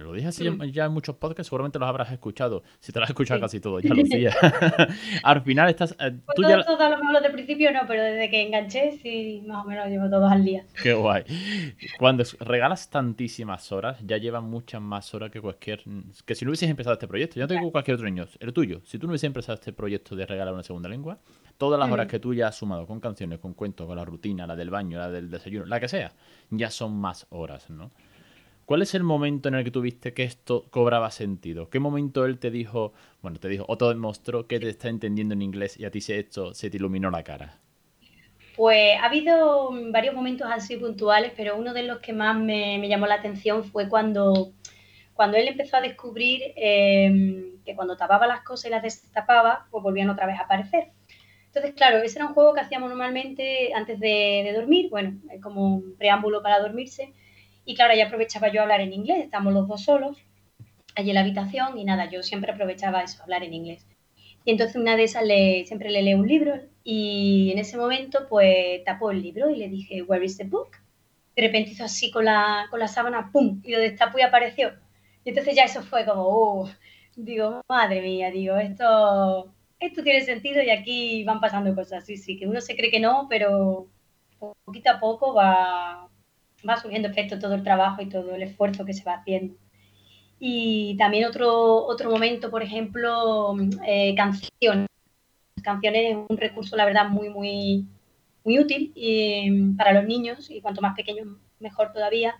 Lo 0.00 0.12
dije 0.12 0.28
así 0.28 0.48
ya 0.72 0.86
en 0.86 0.92
muchos 0.92 1.16
podcasts, 1.16 1.48
seguramente 1.48 1.78
los 1.78 1.88
habrás 1.88 2.10
escuchado. 2.10 2.62
Si 2.80 2.92
te 2.92 2.98
lo 2.98 3.04
has 3.04 3.10
escuchado 3.10 3.40
casi 3.40 3.60
todo, 3.60 3.80
ya 3.80 3.94
Lucía. 3.94 4.34
Al 5.22 5.42
final 5.42 5.68
estás. 5.68 5.92
Eh, 5.92 6.12
pues 6.24 6.36
tú 6.36 6.42
todo, 6.42 6.50
ya... 6.50 6.64
todo, 6.64 7.12
lo 7.12 7.20
de 7.20 7.30
principio 7.30 7.72
no, 7.72 7.80
pero 7.86 8.02
desde 8.02 8.30
que 8.30 8.42
enganché, 8.42 8.98
sí, 9.02 9.42
más 9.46 9.64
o 9.64 9.68
menos 9.68 9.88
llevo 9.88 10.08
todos 10.08 10.30
al 10.30 10.44
día. 10.44 10.64
Qué 10.82 10.94
guay. 10.94 11.24
Cuando 11.98 12.24
regalas 12.40 12.88
tantísimas 12.88 13.70
horas, 13.72 13.98
ya 14.04 14.16
llevan 14.16 14.44
muchas 14.44 14.80
más 14.80 15.12
horas 15.14 15.30
que 15.30 15.40
cualquier. 15.40 15.82
Que 16.24 16.34
si 16.34 16.44
no 16.44 16.50
hubieses 16.50 16.70
empezado 16.70 16.94
este 16.94 17.08
proyecto. 17.08 17.36
Yo 17.36 17.42
no 17.42 17.48
tengo 17.48 17.70
cualquier 17.70 17.96
otro 17.96 18.06
niño, 18.06 18.26
el 18.40 18.52
tuyo. 18.52 18.80
Si 18.84 18.98
tú 18.98 19.06
no 19.06 19.12
hubieses 19.12 19.26
empezado 19.26 19.54
este 19.54 19.72
proyecto 19.72 20.14
de 20.14 20.26
regalar 20.26 20.54
una 20.54 20.62
segunda 20.62 20.88
lengua, 20.88 21.18
todas 21.58 21.78
las 21.78 21.90
horas 21.90 22.06
que 22.06 22.18
tú 22.18 22.32
ya 22.34 22.48
has 22.48 22.56
sumado 22.56 22.86
con 22.86 23.00
canciones, 23.00 23.40
con 23.40 23.54
cuentos, 23.54 23.86
con 23.86 23.96
la 23.96 24.04
rutina, 24.04 24.46
la 24.46 24.56
del 24.56 24.70
baño, 24.70 24.98
la 24.98 25.10
del 25.10 25.30
desayuno, 25.30 25.66
la 25.66 25.80
que 25.80 25.88
sea, 25.88 26.12
ya 26.50 26.70
son 26.70 26.96
más 26.96 27.26
horas, 27.30 27.68
¿no? 27.70 27.90
¿Cuál 28.66 28.82
es 28.82 28.96
el 28.96 29.04
momento 29.04 29.48
en 29.48 29.54
el 29.54 29.62
que 29.62 29.70
tuviste 29.70 30.12
que 30.12 30.24
esto 30.24 30.66
cobraba 30.70 31.12
sentido? 31.12 31.70
¿Qué 31.70 31.78
momento 31.78 32.26
él 32.26 32.40
te 32.40 32.50
dijo, 32.50 32.92
bueno, 33.22 33.38
te 33.38 33.46
dijo, 33.46 33.64
o 33.68 33.78
te 33.78 33.84
demostró 33.84 34.48
que 34.48 34.58
te 34.58 34.68
está 34.68 34.88
entendiendo 34.88 35.34
en 35.34 35.42
inglés 35.42 35.78
y 35.78 35.84
a 35.84 35.92
ti 35.92 36.00
se, 36.00 36.18
esto 36.18 36.52
se 36.52 36.68
te 36.68 36.76
iluminó 36.76 37.08
la 37.12 37.22
cara? 37.22 37.60
Pues 38.56 38.98
ha 38.98 39.04
habido 39.04 39.70
varios 39.92 40.16
momentos 40.16 40.48
así 40.50 40.76
puntuales, 40.78 41.30
pero 41.36 41.56
uno 41.56 41.72
de 41.74 41.84
los 41.84 42.00
que 42.00 42.12
más 42.12 42.36
me, 42.36 42.88
llamó 42.88 43.06
la 43.06 43.14
atención 43.14 43.62
fue 43.62 43.88
cuando, 43.88 44.50
cuando 45.14 45.36
él 45.36 45.46
empezó 45.46 45.76
a 45.76 45.80
descubrir 45.80 46.42
em, 46.56 47.62
que 47.64 47.76
cuando 47.76 47.96
tapaba 47.96 48.26
las 48.26 48.40
cosas 48.40 48.66
y 48.66 48.70
las 48.70 48.82
destapaba, 48.82 49.68
pues 49.70 49.80
volvían 49.80 50.10
otra 50.10 50.26
vez 50.26 50.40
a 50.40 50.42
aparecer. 50.42 50.88
Entonces, 51.46 51.72
claro, 51.76 51.98
ese 51.98 52.18
era 52.18 52.26
un 52.26 52.34
juego 52.34 52.52
que 52.52 52.62
hacíamos 52.62 52.88
normalmente 52.88 53.72
antes 53.74 54.00
de, 54.00 54.42
de 54.44 54.52
dormir, 54.52 54.90
bueno, 54.90 55.20
como 55.40 55.76
un 55.76 55.94
preámbulo 55.96 56.42
para 56.42 56.58
dormirse 56.58 57.14
y 57.66 57.74
claro, 57.74 57.94
ya 57.94 58.06
aprovechaba 58.06 58.48
yo 58.48 58.60
a 58.60 58.62
hablar 58.62 58.80
en 58.80 58.92
inglés, 58.92 59.24
estamos 59.24 59.52
los 59.52 59.68
dos 59.68 59.82
solos 59.84 60.16
allí 60.94 61.10
en 61.10 61.14
la 61.14 61.20
habitación 61.20 61.76
y 61.78 61.84
nada, 61.84 62.08
yo 62.08 62.22
siempre 62.22 62.52
aprovechaba 62.52 63.02
eso, 63.02 63.22
hablar 63.22 63.44
en 63.44 63.52
inglés. 63.52 63.86
Y 64.44 64.52
entonces 64.52 64.76
una 64.76 64.96
de 64.96 65.02
esas 65.04 65.24
le, 65.24 65.66
siempre 65.66 65.90
le 65.90 66.02
leo 66.02 66.18
un 66.18 66.28
libro 66.28 66.54
y 66.84 67.50
en 67.52 67.58
ese 67.58 67.76
momento 67.76 68.26
pues 68.28 68.82
tapó 68.84 69.10
el 69.10 69.20
libro 69.20 69.50
y 69.50 69.56
le 69.56 69.68
dije, 69.68 70.02
where 70.02 70.24
is 70.24 70.38
the 70.38 70.44
book? 70.44 70.70
De 71.34 71.42
repente 71.42 71.72
hizo 71.72 71.84
así 71.84 72.10
con 72.10 72.24
la, 72.24 72.66
con 72.70 72.80
la 72.80 72.88
sábana, 72.88 73.30
¡pum! 73.32 73.60
Y 73.64 73.72
lo 73.72 73.78
destapó 73.78 74.18
y 74.18 74.22
apareció. 74.22 74.72
Y 75.24 75.30
entonces 75.30 75.54
ya 75.56 75.64
eso 75.64 75.82
fue 75.82 76.06
como, 76.06 76.62
uh, 76.62 76.68
digo, 77.16 77.60
madre 77.68 78.00
mía, 78.00 78.30
digo, 78.30 78.56
esto, 78.56 79.52
esto 79.80 80.02
tiene 80.02 80.20
sentido 80.22 80.62
y 80.62 80.70
aquí 80.70 81.24
van 81.24 81.40
pasando 81.40 81.74
cosas. 81.74 82.06
Sí, 82.06 82.16
sí, 82.16 82.38
que 82.38 82.46
uno 82.46 82.60
se 82.60 82.76
cree 82.76 82.90
que 82.90 83.00
no, 83.00 83.26
pero 83.28 83.88
poquito 84.64 84.90
a 84.90 85.00
poco 85.00 85.34
va, 85.34 86.08
va 86.68 86.76
subiendo 86.76 87.08
efecto 87.08 87.38
todo 87.38 87.54
el 87.54 87.62
trabajo 87.62 88.02
y 88.02 88.08
todo 88.08 88.34
el 88.34 88.42
esfuerzo 88.42 88.84
que 88.84 88.94
se 88.94 89.04
va 89.04 89.14
haciendo. 89.14 89.54
Y 90.38 90.96
también 90.98 91.24
otro, 91.24 91.84
otro 91.86 92.10
momento, 92.10 92.50
por 92.50 92.62
ejemplo, 92.62 93.56
eh, 93.86 94.14
canciones. 94.14 94.88
Canciones 95.62 96.12
es 96.12 96.16
un 96.28 96.36
recurso, 96.36 96.76
la 96.76 96.84
verdad, 96.84 97.08
muy, 97.08 97.28
muy, 97.30 97.86
muy 98.44 98.58
útil 98.58 98.92
para 99.76 99.92
los 99.92 100.04
niños 100.04 100.50
y 100.50 100.60
cuanto 100.60 100.80
más 100.80 100.94
pequeños, 100.94 101.26
mejor 101.58 101.92
todavía. 101.92 102.36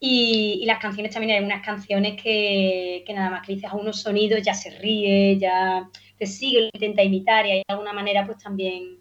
Y, 0.00 0.64
las 0.66 0.80
canciones 0.80 1.12
también 1.12 1.38
hay 1.38 1.44
unas 1.44 1.64
canciones 1.64 2.20
que, 2.20 3.04
que, 3.06 3.14
nada 3.14 3.30
más 3.30 3.46
que 3.46 3.54
dices 3.54 3.70
a 3.70 3.76
unos 3.76 4.00
sonidos 4.02 4.42
ya 4.42 4.54
se 4.54 4.70
ríe, 4.70 5.38
ya 5.38 5.88
te 6.18 6.26
sigue, 6.26 6.62
lo 6.62 6.70
intenta 6.72 7.02
imitar 7.02 7.46
y 7.46 7.50
de 7.50 7.62
alguna 7.68 7.92
manera 7.92 8.26
pues 8.26 8.38
también, 8.38 8.98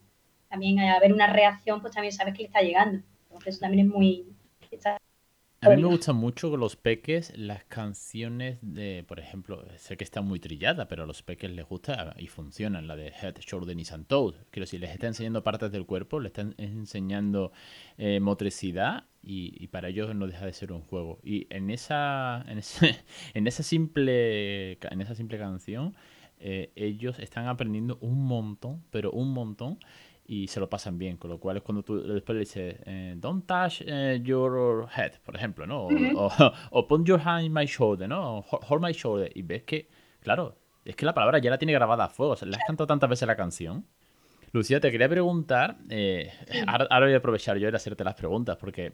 también 0.49 0.79
al 0.79 0.95
haber 0.95 1.13
una 1.13 1.27
reacción 1.27 1.81
pues 1.81 1.93
también 1.93 2.13
sabes 2.13 2.33
que 2.33 2.43
le 2.43 2.47
está 2.47 2.61
llegando. 2.61 3.03
Entonces 3.23 3.55
eso 3.55 3.61
también 3.61 3.87
es 3.87 3.93
muy, 3.93 4.25
a 5.63 5.69
mí 5.69 5.81
me 5.81 5.87
gustan 5.87 6.17
mucho 6.17 6.57
los 6.57 6.75
peques 6.75 7.31
las 7.37 7.63
canciones 7.65 8.57
de, 8.61 9.05
por 9.07 9.19
ejemplo, 9.19 9.63
sé 9.77 9.95
que 9.95 10.03
está 10.03 10.21
muy 10.21 10.39
trillada, 10.39 10.89
pero 10.89 11.03
a 11.03 11.05
los 11.05 11.23
peques 11.23 11.49
les 11.51 11.65
gusta 11.65 12.13
y 12.17 12.27
funcionan, 12.27 12.85
la 12.87 12.97
de 12.97 13.07
Head, 13.07 13.39
Shoulder, 13.39 13.75
and 13.93 14.07
Toes. 14.07 14.35
Quiero 14.51 14.63
decir, 14.63 14.81
les 14.81 14.91
está 14.91 15.07
enseñando 15.07 15.41
partes 15.41 15.71
del 15.71 15.85
cuerpo, 15.85 16.19
les 16.19 16.31
están 16.31 16.53
enseñando 16.57 17.53
eh, 17.97 18.19
motricidad 18.19 19.05
y, 19.21 19.67
para 19.67 19.87
ellos 19.87 20.13
no 20.13 20.27
deja 20.27 20.45
de 20.45 20.53
ser 20.53 20.73
un 20.73 20.81
juego. 20.81 21.19
Y 21.23 21.47
en 21.49 21.69
esa, 21.69 22.43
en, 22.47 22.59
en 23.33 23.47
esa, 23.47 23.63
simple, 23.63 24.73
en 24.73 25.01
esa 25.01 25.15
simple 25.15 25.37
canción, 25.37 25.95
eh, 26.39 26.73
ellos 26.75 27.19
están 27.19 27.47
aprendiendo 27.47 27.97
un 28.01 28.25
montón, 28.25 28.83
pero 28.91 29.11
un 29.11 29.31
montón 29.31 29.79
y 30.25 30.47
se 30.47 30.59
lo 30.59 30.69
pasan 30.69 30.97
bien, 30.97 31.17
con 31.17 31.29
lo 31.29 31.39
cual 31.39 31.57
es 31.57 31.63
cuando 31.63 31.83
tú 31.83 32.01
después 32.01 32.35
le 32.35 32.39
dices, 32.39 32.75
eh, 32.85 33.13
don't 33.17 33.45
touch 33.45 33.81
eh, 33.85 34.21
your 34.23 34.87
head, 34.95 35.13
por 35.23 35.35
ejemplo, 35.35 35.67
¿no? 35.67 35.87
O, 36.71 36.87
put 36.87 37.05
your 37.05 37.19
hand 37.19 37.45
in 37.45 37.53
my 37.53 37.65
shoulder, 37.65 38.07
¿no? 38.07 38.45
hold 38.49 38.81
my 38.81 38.93
shoulder. 38.93 39.29
Y 39.35 39.41
ves 39.41 39.63
que, 39.63 39.89
claro, 40.21 40.57
es 40.85 40.95
que 40.95 41.05
la 41.05 41.13
palabra 41.13 41.39
ya 41.39 41.49
la 41.49 41.57
tiene 41.57 41.73
grabada 41.73 42.05
a 42.05 42.09
fuego, 42.09 42.35
se 42.35 42.45
le 42.45 42.55
has 42.55 42.63
cantado 42.65 42.87
tantas 42.87 43.09
veces 43.09 43.27
la 43.27 43.35
canción. 43.35 43.85
Lucía, 44.53 44.79
te 44.79 44.91
quería 44.91 45.09
preguntar, 45.09 45.77
eh, 45.89 46.31
ahora, 46.67 47.07
voy 47.07 47.13
a 47.13 47.17
aprovechar 47.17 47.57
yo 47.57 47.71
de 47.71 47.75
hacerte 47.75 48.03
las 48.03 48.13
preguntas, 48.13 48.55
porque 48.55 48.93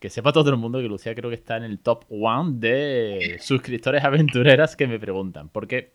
que 0.00 0.10
sepa 0.10 0.32
todo 0.32 0.50
el 0.50 0.56
mundo 0.56 0.80
que 0.80 0.88
Lucía 0.88 1.14
creo 1.14 1.30
que 1.30 1.36
está 1.36 1.56
en 1.56 1.62
el 1.62 1.78
top 1.78 2.04
one 2.10 2.58
de 2.58 3.38
suscriptores 3.40 4.02
aventureras 4.02 4.74
que 4.74 4.88
me 4.88 4.98
preguntan, 4.98 5.50
porque, 5.50 5.94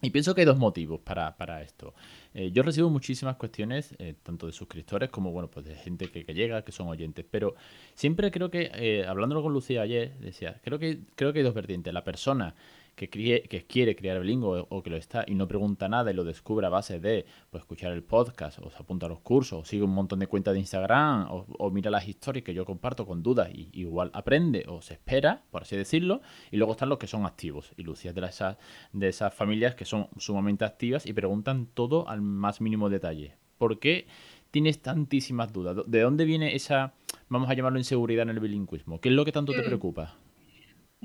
y 0.00 0.10
pienso 0.10 0.32
que 0.32 0.42
hay 0.42 0.44
dos 0.44 0.58
motivos 0.58 1.00
para, 1.00 1.36
para 1.36 1.60
esto. 1.60 1.92
Eh, 2.38 2.52
yo 2.52 2.62
recibo 2.62 2.90
muchísimas 2.90 3.36
cuestiones, 3.36 3.94
eh, 3.98 4.14
tanto 4.22 4.46
de 4.46 4.52
suscriptores 4.52 5.08
como 5.08 5.32
bueno, 5.32 5.48
pues 5.50 5.64
de 5.64 5.74
gente 5.74 6.10
que, 6.10 6.22
llega, 6.34 6.62
que 6.62 6.70
son 6.70 6.86
oyentes. 6.86 7.24
Pero 7.30 7.54
siempre 7.94 8.30
creo 8.30 8.50
que, 8.50 8.70
eh, 8.74 9.06
hablándolo 9.06 9.42
con 9.42 9.54
Lucía 9.54 9.80
ayer, 9.80 10.18
decía, 10.18 10.60
creo 10.62 10.78
que, 10.78 10.98
creo 11.14 11.32
que 11.32 11.38
hay 11.38 11.44
dos 11.46 11.54
vertientes. 11.54 11.94
La 11.94 12.04
persona 12.04 12.54
que, 12.96 13.08
que 13.08 13.66
quiere 13.66 13.94
crear 13.94 14.18
bilingüe 14.18 14.66
o 14.68 14.82
que 14.82 14.90
lo 14.90 14.96
está 14.96 15.24
y 15.28 15.34
no 15.34 15.46
pregunta 15.46 15.86
nada 15.88 16.10
y 16.10 16.14
lo 16.14 16.24
descubre 16.24 16.66
a 16.66 16.70
base 16.70 16.98
de 16.98 17.26
pues, 17.50 17.62
escuchar 17.62 17.92
el 17.92 18.02
podcast 18.02 18.58
o 18.58 18.70
se 18.70 18.78
apunta 18.78 19.04
a 19.04 19.08
los 19.10 19.20
cursos 19.20 19.60
o 19.60 19.64
sigue 19.64 19.84
un 19.84 19.90
montón 19.90 20.18
de 20.18 20.26
cuentas 20.26 20.54
de 20.54 20.60
Instagram 20.60 21.28
o, 21.30 21.70
mira 21.70 21.90
las 21.90 22.08
historias 22.08 22.42
que 22.42 22.54
yo 22.54 22.64
comparto 22.64 23.06
con 23.06 23.22
dudas 23.22 23.50
y 23.52 23.68
igual 23.74 24.10
aprende 24.14 24.64
o 24.66 24.80
se 24.80 24.94
espera, 24.94 25.42
por 25.50 25.62
así 25.62 25.76
decirlo, 25.76 26.22
y 26.50 26.56
luego 26.56 26.72
están 26.72 26.88
los 26.88 26.98
que 26.98 27.06
son 27.06 27.26
activos. 27.26 27.72
Y 27.76 27.82
Lucía 27.82 28.10
es 28.12 28.14
de 28.14 28.26
esas, 28.26 28.56
de 28.92 29.08
esas 29.08 29.34
familias 29.34 29.74
que 29.74 29.84
son 29.84 30.08
sumamente 30.16 30.64
activas 30.64 31.04
y 31.04 31.12
preguntan 31.12 31.66
todo 31.66 32.08
al 32.08 32.22
más 32.22 32.62
mínimo 32.62 32.88
detalle. 32.88 33.36
¿Por 33.58 33.78
qué 33.78 34.06
tienes 34.50 34.80
tantísimas 34.80 35.52
dudas? 35.52 35.76
¿De 35.86 36.00
dónde 36.00 36.24
viene 36.24 36.54
esa, 36.54 36.94
vamos 37.28 37.50
a 37.50 37.54
llamarlo 37.54 37.78
inseguridad 37.78 38.22
en 38.22 38.30
el 38.30 38.40
bilingüismo? 38.40 39.00
¿Qué 39.02 39.10
es 39.10 39.14
lo 39.14 39.26
que 39.26 39.32
tanto 39.32 39.52
te 39.52 39.60
mm. 39.60 39.66
preocupa? 39.66 40.16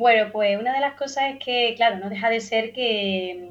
Bueno, 0.02 0.32
pues 0.32 0.60
una 0.60 0.74
de 0.74 0.80
las 0.80 0.96
cosas 0.96 1.36
es 1.36 1.46
que, 1.46 1.76
claro, 1.76 2.00
no 2.00 2.10
deja 2.10 2.28
de 2.32 2.40
ser 2.40 2.74
que, 2.74 3.48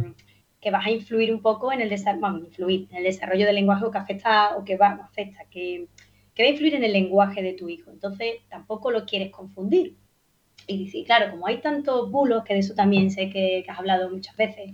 vas 0.72 0.84
a 0.84 0.90
influir 0.90 1.32
un 1.32 1.40
poco 1.42 1.72
en 1.72 1.80
el 1.80 1.88
desarrollo, 1.88 2.38
influir 2.38 2.88
en 2.90 2.96
el 2.96 3.04
desarrollo 3.04 3.46
del 3.46 3.54
lenguaje 3.54 3.84
o 3.84 3.92
que 3.92 3.98
afecta, 3.98 4.56
o 4.56 4.64
que 4.64 4.76
va, 4.76 4.98
afecta, 5.00 5.44
que, 5.48 5.86
va 6.40 6.44
a 6.44 6.48
influir 6.48 6.74
en 6.74 6.82
el 6.82 6.92
lenguaje 6.92 7.40
de 7.40 7.52
tu 7.52 7.68
hijo. 7.68 7.92
Entonces, 7.92 8.38
tampoco 8.48 8.90
lo 8.90 9.06
quieres 9.06 9.30
confundir. 9.30 9.96
y, 10.66 11.04
claro, 11.04 11.30
como 11.30 11.46
hay 11.46 11.60
tantos 11.60 12.10
bulos, 12.10 12.42
que 12.42 12.54
de 12.54 12.60
eso 12.60 12.74
también 12.74 13.12
sé 13.12 13.30
que, 13.30 13.64
has 13.68 13.78
hablado 13.78 14.10
muchas 14.10 14.36
veces, 14.36 14.72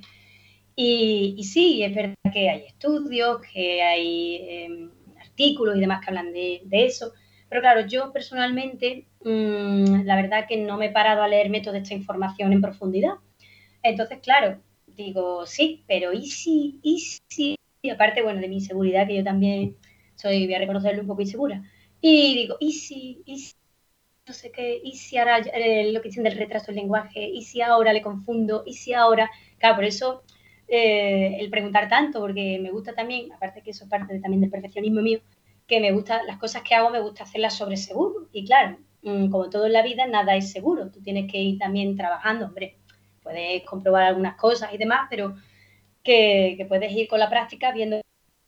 y, 0.77 1.45
sí, 1.45 1.83
es 1.83 1.95
verdad 1.95 2.15
que 2.33 2.49
hay 2.49 2.63
estudios, 2.69 3.43
que 3.53 3.83
hay 3.83 4.37
em, 4.49 4.91
artículos 5.21 5.77
y 5.77 5.81
demás 5.81 6.01
que 6.03 6.11
hablan 6.11 6.33
de, 6.33 6.63
eso, 6.71 7.13
pero 7.57 7.63
claro, 7.63 7.87
yo 7.87 8.13
personalmente, 8.13 9.07
mm, 9.25 10.05
la 10.05 10.17
verdad 10.17 10.47
que 10.47 10.59
no 10.59 10.77
me 10.77 10.87
he 10.87 10.91
parado 10.91 11.23
a 11.23 11.29
leerme 11.29 11.63
toda 11.63 11.79
esta 11.79 11.95
información 11.95 12.53
en 12.53 12.61
profundidad. 12.61 13.15
Entonces, 13.83 14.19
claro, 14.23 14.61
digo, 14.87 15.47
sí, 15.47 15.83
pero 15.89 16.13
¿y 16.13 16.27
si, 16.27 16.79
y 16.83 17.01
si? 17.29 17.57
Y 17.81 17.89
aparte, 17.89 18.23
bueno, 18.23 18.41
de 18.43 18.49
mi 18.49 18.57
inseguridad, 18.57 19.07
que 19.07 19.17
yo 19.17 19.25
también 19.25 19.75
soy, 20.17 20.45
voy 20.45 20.55
a 20.55 20.59
reconocerlo, 20.59 21.01
un 21.01 21.09
poco 21.09 21.23
insegura. 21.23 21.63
Y 22.03 22.35
digo, 22.35 22.57
¿y 22.61 22.73
si, 22.73 23.23
y 23.25 23.39
si 23.39 23.55
no 24.27 24.35
sé 24.35 24.53
qué, 24.53 24.79
y 24.85 24.97
si 24.97 25.17
ahora 25.17 25.39
eh, 25.39 25.93
lo 25.93 26.03
que 26.03 26.09
dicen 26.09 26.25
del 26.25 26.37
retraso 26.37 26.67
del 26.67 26.77
lenguaje, 26.77 27.27
y 27.27 27.43
si 27.43 27.63
ahora 27.63 27.95
le 27.95 28.03
confundo, 28.03 28.65
y 28.67 28.75
si 28.75 28.93
ahora, 28.93 29.31
claro, 29.59 29.77
por 29.77 29.85
eso 29.85 30.25
eh, 30.69 31.39
el 31.41 31.49
preguntar 31.49 31.89
tanto, 31.89 32.21
porque 32.21 32.59
me 32.61 32.71
gusta 32.71 32.95
también, 32.95 33.33
aparte 33.33 33.63
que 33.63 33.71
eso 33.71 33.85
es 33.85 33.91
parte 33.91 34.21
también 34.21 34.43
del 34.43 34.51
perfeccionismo 34.51 35.01
mío, 35.01 35.21
que 35.67 35.81
me 35.81 35.93
gusta, 35.93 36.23
las 36.25 36.39
cosas 36.39 36.63
que 36.63 36.75
hago 36.75 36.91
me 36.91 37.01
gusta 37.01 37.25
hacerlas 37.25 37.55
sobre 37.57 37.77
seguro, 37.77 38.29
y 38.33 38.45
claro, 38.45 38.79
mm, 39.03 39.31
como 39.31 39.51
todo 39.51 39.67
en 39.67 39.73
la 39.73 39.83
vida, 39.83 40.07
nada 40.07 40.37
es 40.37 40.53
seguro, 40.53 40.91
tú 40.91 41.03
tienes 41.03 41.31
que 41.31 41.39
ir 41.39 41.59
también 41.59 41.97
trabajando, 41.97 42.47
hombre, 42.47 42.79
puedes 43.23 43.65
comprobar 43.65 44.05
algunas 44.05 44.37
cosas 44.37 44.73
y 44.73 44.79
demás, 44.79 45.09
pero 45.11 45.35
que, 46.05 46.65
puedes 46.69 46.93
ir 46.93 47.09
con 47.09 47.19
la 47.19 47.29
práctica 47.29 47.73
viendo 47.73 48.01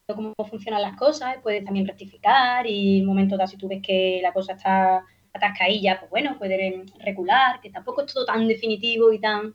cómo 0.07 0.33
funcionan 0.49 0.83
las 0.83 0.97
cosas, 0.97 1.37
puedes 1.43 1.65
también 1.65 1.87
rectificar 1.87 2.67
y 2.67 2.99
en 2.99 3.03
un 3.03 3.09
momento 3.09 3.37
dado 3.37 3.49
si 3.49 3.59
tú 3.59 3.69
ves 3.69 3.83
que 3.83 4.21
la 4.23 4.33
cosa 4.33 4.55
está 4.55 5.05
atascadilla, 5.33 5.99
pues 5.99 6.11
bueno, 6.11 6.39
pueden 6.39 6.87
recular, 7.01 7.61
que 7.61 7.71
tampoco 7.71 8.03
es 8.03 8.13
todo 8.13 8.25
tan 8.25 8.49
definitivo 8.49 9.13
y 9.13 9.21
tan... 9.21 9.55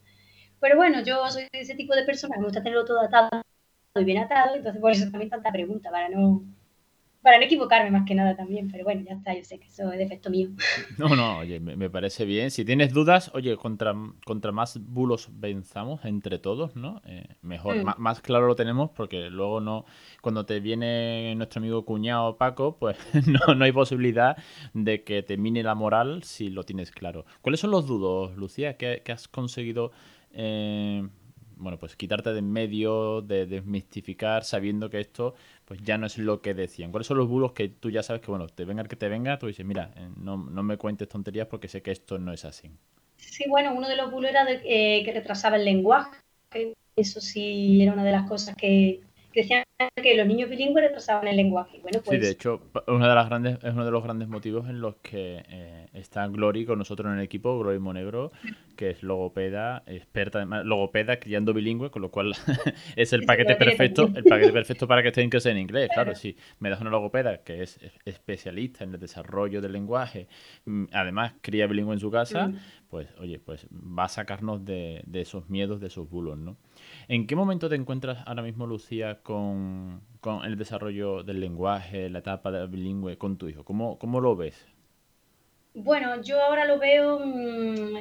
Pero 0.59 0.75
bueno, 0.77 1.01
yo 1.03 1.27
soy 1.29 1.47
ese 1.53 1.75
tipo 1.75 1.95
de 1.95 2.03
persona 2.03 2.37
me 2.37 2.43
gusta 2.43 2.61
tenerlo 2.61 2.85
todo 2.85 3.01
atado 3.01 3.29
y 3.95 4.03
bien 4.03 4.19
atado, 4.19 4.55
entonces 4.55 4.81
por 4.81 4.91
eso 4.91 5.09
también 5.09 5.29
tanta 5.29 5.51
pregunta, 5.51 5.89
para 5.89 6.09
no 6.09 6.43
para 7.23 7.37
no 7.37 7.45
equivocarme 7.45 7.89
más 7.89 8.05
que 8.05 8.13
nada 8.13 8.35
también, 8.35 8.69
pero 8.69 8.83
bueno, 8.83 9.01
ya 9.07 9.13
está, 9.13 9.33
yo 9.33 9.43
sé 9.45 9.57
que 9.57 9.67
eso 9.67 9.91
es 9.91 9.97
defecto 9.97 10.29
mío. 10.29 10.49
No, 10.97 11.15
no, 11.15 11.39
oye, 11.39 11.59
me, 11.59 11.89
parece 11.89 12.25
bien. 12.25 12.51
Si 12.51 12.65
tienes 12.65 12.93
dudas, 12.93 13.31
oye, 13.33 13.55
contra, 13.57 13.95
contra 14.25 14.51
más 14.51 14.79
bulos 14.79 15.29
venzamos 15.31 16.03
entre 16.05 16.37
todos, 16.37 16.75
¿no? 16.75 17.01
Eh, 17.05 17.25
mejor, 17.41 17.77
mm. 17.77 17.95
más, 17.97 18.21
claro 18.21 18.45
lo 18.45 18.55
tenemos 18.55 18.91
porque 18.91 19.29
luego 19.29 19.61
no, 19.61 19.85
cuando 20.21 20.45
te 20.45 20.59
viene 20.59 21.33
nuestro 21.35 21.59
amigo 21.59 21.85
cuñado 21.85 22.37
Paco, 22.37 22.77
pues 22.77 22.97
no, 23.27 23.55
no 23.55 23.65
hay 23.65 23.71
posibilidad 23.71 24.37
de 24.73 25.03
que 25.03 25.23
te 25.23 25.37
mine 25.37 25.63
la 25.63 25.75
moral 25.75 26.23
si 26.23 26.49
lo 26.49 26.63
tienes 26.63 26.91
claro. 26.91 27.25
¿Cuáles 27.41 27.61
son 27.61 27.71
los 27.71 27.87
dudos, 27.87 28.35
Lucía, 28.35 28.77
que, 28.77 29.01
has 29.11 29.27
conseguido... 29.27 29.91
Eh, 30.33 31.07
bueno, 31.63 31.79
pues 31.79 31.95
quitarte 31.95 32.33
de 32.33 32.39
en 32.39 32.51
medio, 32.51 33.21
de 33.21 33.45
desmistificar, 33.45 34.43
sabiendo 34.43 34.89
que 34.89 34.99
esto 34.99 35.33
pues 35.65 35.81
ya 35.81 35.97
no 35.97 36.05
es 36.05 36.17
lo 36.17 36.41
que 36.41 36.53
decían. 36.53 36.91
¿Cuáles 36.91 37.07
son 37.07 37.17
los 37.17 37.27
bulos 37.27 37.53
que 37.53 37.69
tú 37.69 37.89
ya 37.89 38.03
sabes 38.03 38.21
que, 38.21 38.29
bueno, 38.29 38.47
te 38.47 38.65
venga 38.65 38.81
el 38.81 38.87
que 38.87 38.95
te 38.95 39.07
venga, 39.09 39.39
tú 39.39 39.47
dices, 39.47 39.65
mira, 39.65 39.91
eh, 39.95 40.09
no, 40.17 40.37
me 40.37 40.77
cuentes 40.77 41.07
tonterías 41.07 41.47
porque 41.47 41.67
sé 41.67 41.81
que 41.81 41.91
esto 41.91 42.19
no 42.19 42.33
es 42.33 42.45
así? 42.45 42.69
Sí, 43.17 43.45
bueno, 43.47 43.73
uno 43.73 43.87
de 43.87 43.95
los 43.95 44.11
bulos 44.11 44.29
era 44.29 44.45
de, 44.45 44.61
eh, 44.65 45.03
que 45.03 45.13
retrasaba 45.13 45.55
el 45.55 45.65
lenguaje. 45.65 46.17
Eso 46.95 47.21
sí 47.21 47.81
era 47.81 47.93
una 47.93 48.03
de 48.03 48.11
las 48.11 48.27
cosas 48.27 48.55
que, 48.55 49.01
decían 49.41 49.63
que 49.95 50.15
los 50.15 50.27
niños 50.27 50.49
bilingües 50.49 50.85
retrasaban 50.85 51.27
el 51.27 51.35
lenguaje. 51.35 51.79
Bueno, 51.81 51.99
pues... 52.03 52.09
Sí, 52.09 52.15
de 52.17 52.21
pues 52.21 52.31
hecho, 52.31 52.61
una 52.87 53.09
de 53.09 53.15
las 53.15 53.27
grandes, 53.27 53.63
es 53.63 53.73
uno 53.73 53.85
de 53.85 53.91
los 53.91 54.03
grandes 54.03 54.27
motivos 54.27 54.69
en 54.69 54.79
los 54.79 54.95
que 54.97 55.43
eh, 55.49 55.87
está 55.93 56.27
Glory 56.27 56.65
con 56.65 56.79
nosotros 56.79 57.11
en 57.11 57.19
el 57.19 57.23
equipo, 57.23 57.57
Glory 57.59 57.79
Monegro, 57.79 58.31
que 58.75 58.91
es 58.91 59.03
logopeda, 59.03 59.83
experta, 59.85 60.45
logopeda 60.45 61.17
criando 61.17 61.53
bilingüe, 61.53 61.89
con 61.89 62.01
lo 62.01 62.11
cual 62.11 62.33
es 62.95 63.13
el 63.13 63.23
paquete 63.23 63.55
perfecto, 63.55 64.09
el 64.13 64.23
paquete 64.23 64.51
perfecto 64.51 64.87
para 64.87 65.01
que 65.01 65.09
estén 65.09 65.29
que 65.29 65.37
en 65.43 65.57
inglés. 65.57 65.89
Claro, 65.93 66.15
si 66.15 66.35
me 66.59 66.69
das 66.69 66.81
una 66.81 66.89
logopeda 66.89 67.43
que 67.43 67.63
es 67.63 67.79
especialista 68.05 68.83
en 68.83 68.93
el 68.93 68.99
desarrollo 68.99 69.61
del 69.61 69.73
lenguaje, 69.73 70.27
mm, 70.65 70.85
además 70.91 71.33
cría 71.41 71.67
bilingüe 71.67 71.93
en 71.93 71.99
su 71.99 72.11
casa, 72.11 72.51
pues 72.89 73.07
oye, 73.19 73.39
pues 73.39 73.67
va 73.71 74.05
a 74.05 74.09
sacarnos 74.09 74.63
de, 74.63 75.01
de 75.05 75.21
esos 75.21 75.49
miedos, 75.49 75.81
de 75.81 75.87
esos 75.87 76.09
bulos, 76.09 76.37
¿no? 76.37 76.57
¿En 77.07 77.27
qué 77.27 77.35
momento 77.35 77.69
te 77.69 77.75
encuentras 77.75 78.25
ahora 78.25 78.41
mismo, 78.41 78.65
Lucía, 78.65 79.21
con, 79.21 80.01
el 80.43 80.57
desarrollo 80.57 81.23
del 81.23 81.39
lenguaje, 81.39 82.09
la 82.09 82.19
etapa 82.19 82.51
de 82.51 82.65
bilingüe 82.67 83.17
con 83.17 83.37
tu 83.37 83.49
hijo? 83.49 83.63
¿Cómo, 83.63 83.99
cómo 83.99 84.21
lo 84.21 84.35
ves? 84.35 84.65
Bueno, 85.73 86.21
yo 86.21 86.41
ahora 86.41 86.65
lo 86.65 86.79
veo 86.79 87.19
mm, 87.19 87.97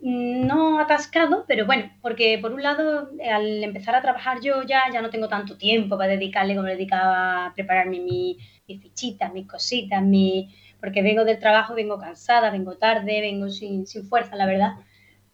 no 0.00 0.80
atascado, 0.80 1.44
pero 1.46 1.66
bueno, 1.66 1.90
porque 2.00 2.38
por 2.40 2.52
un 2.52 2.62
lado, 2.62 3.10
al 3.30 3.62
empezar 3.62 3.94
a 3.94 4.02
trabajar 4.02 4.40
yo 4.40 4.62
ya, 4.62 4.82
ya 4.92 5.02
no 5.02 5.10
tengo 5.10 5.28
tanto 5.28 5.56
tiempo 5.56 5.98
para 5.98 6.12
dedicarle 6.12 6.54
como 6.54 6.66
le 6.66 6.74
dedicaba 6.74 7.46
a 7.46 7.54
prepararme 7.54 8.00
mis 8.00 8.36
fichitas, 8.66 9.32
mis 9.32 9.46
cositas, 9.46 10.02
mi, 10.02 10.54
porque 10.80 11.02
vengo 11.02 11.24
del 11.24 11.38
trabajo, 11.38 11.74
vengo 11.74 11.98
cansada, 11.98 12.50
vengo 12.50 12.76
tarde, 12.76 13.20
vengo 13.20 13.48
sin, 13.50 13.86
sin 13.86 14.04
fuerza, 14.04 14.36
la 14.36 14.46
verdad 14.46 14.74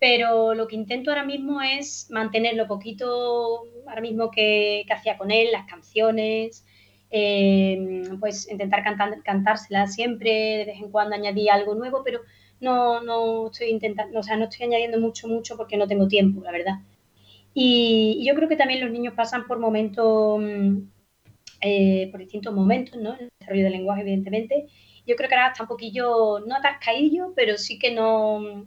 pero 0.05 0.53
lo 0.53 0.69
que 0.69 0.77
intento 0.77 1.11
ahora 1.11 1.25
mismo 1.25 1.63
es 1.63 2.11
mantener 2.11 2.57
lo 2.57 2.67
poquito 2.67 3.63
ahora 3.89 4.03
mismo 4.03 4.31
que, 4.31 4.85
hacía 4.91 5.17
con 5.17 5.31
él, 5.31 5.51
las 5.51 5.65
canciones, 5.65 6.67
eh, 7.11 8.03
pues 8.21 8.47
intentar 8.51 8.85
cantar, 8.85 9.23
cantárselas 9.23 9.95
siempre, 9.95 10.31
de 10.59 10.65
vez 10.67 10.77
en 10.79 10.91
cuando 10.91 11.15
añadir 11.17 11.51
algo 11.51 11.75
nuevo, 11.75 12.03
pero 12.05 12.21
no, 12.61 13.01
no 13.01 13.47
estoy 13.47 13.71
intentando, 13.71 14.21
o 14.21 14.23
sea, 14.23 14.37
no 14.37 14.45
estoy 14.45 14.67
añadiendo 14.67 15.01
mucho, 15.01 15.27
mucho 15.27 15.57
porque 15.57 15.79
no 15.79 15.87
tengo 15.87 16.07
tiempo, 16.07 16.43
la 16.45 16.53
verdad. 16.53 16.81
Y, 17.55 18.23
yo 18.27 18.35
creo 18.35 18.47
que 18.47 18.57
también 18.57 18.83
los 18.83 18.91
niños 18.91 19.15
pasan 19.15 19.47
por 19.47 19.59
momentos, 19.59 20.43
eh, 21.63 22.09
por 22.11 22.21
distintos 22.21 22.53
momentos, 22.53 23.01
¿no? 23.01 23.15
El 23.19 23.31
desarrollo 23.39 23.65
del 23.65 23.73
lenguaje, 23.73 24.03
evidentemente. 24.03 24.67
Yo 25.07 25.17
creo 25.17 25.31
que 25.31 25.35
ahora 25.35 25.49
está 25.49 25.63
un 25.63 25.69
poquillo, 25.69 26.41
no 26.41 26.57
atascadillo, 26.57 27.33
pero 27.35 27.57
sí 27.57 27.79
que 27.79 27.91
no, 27.91 28.67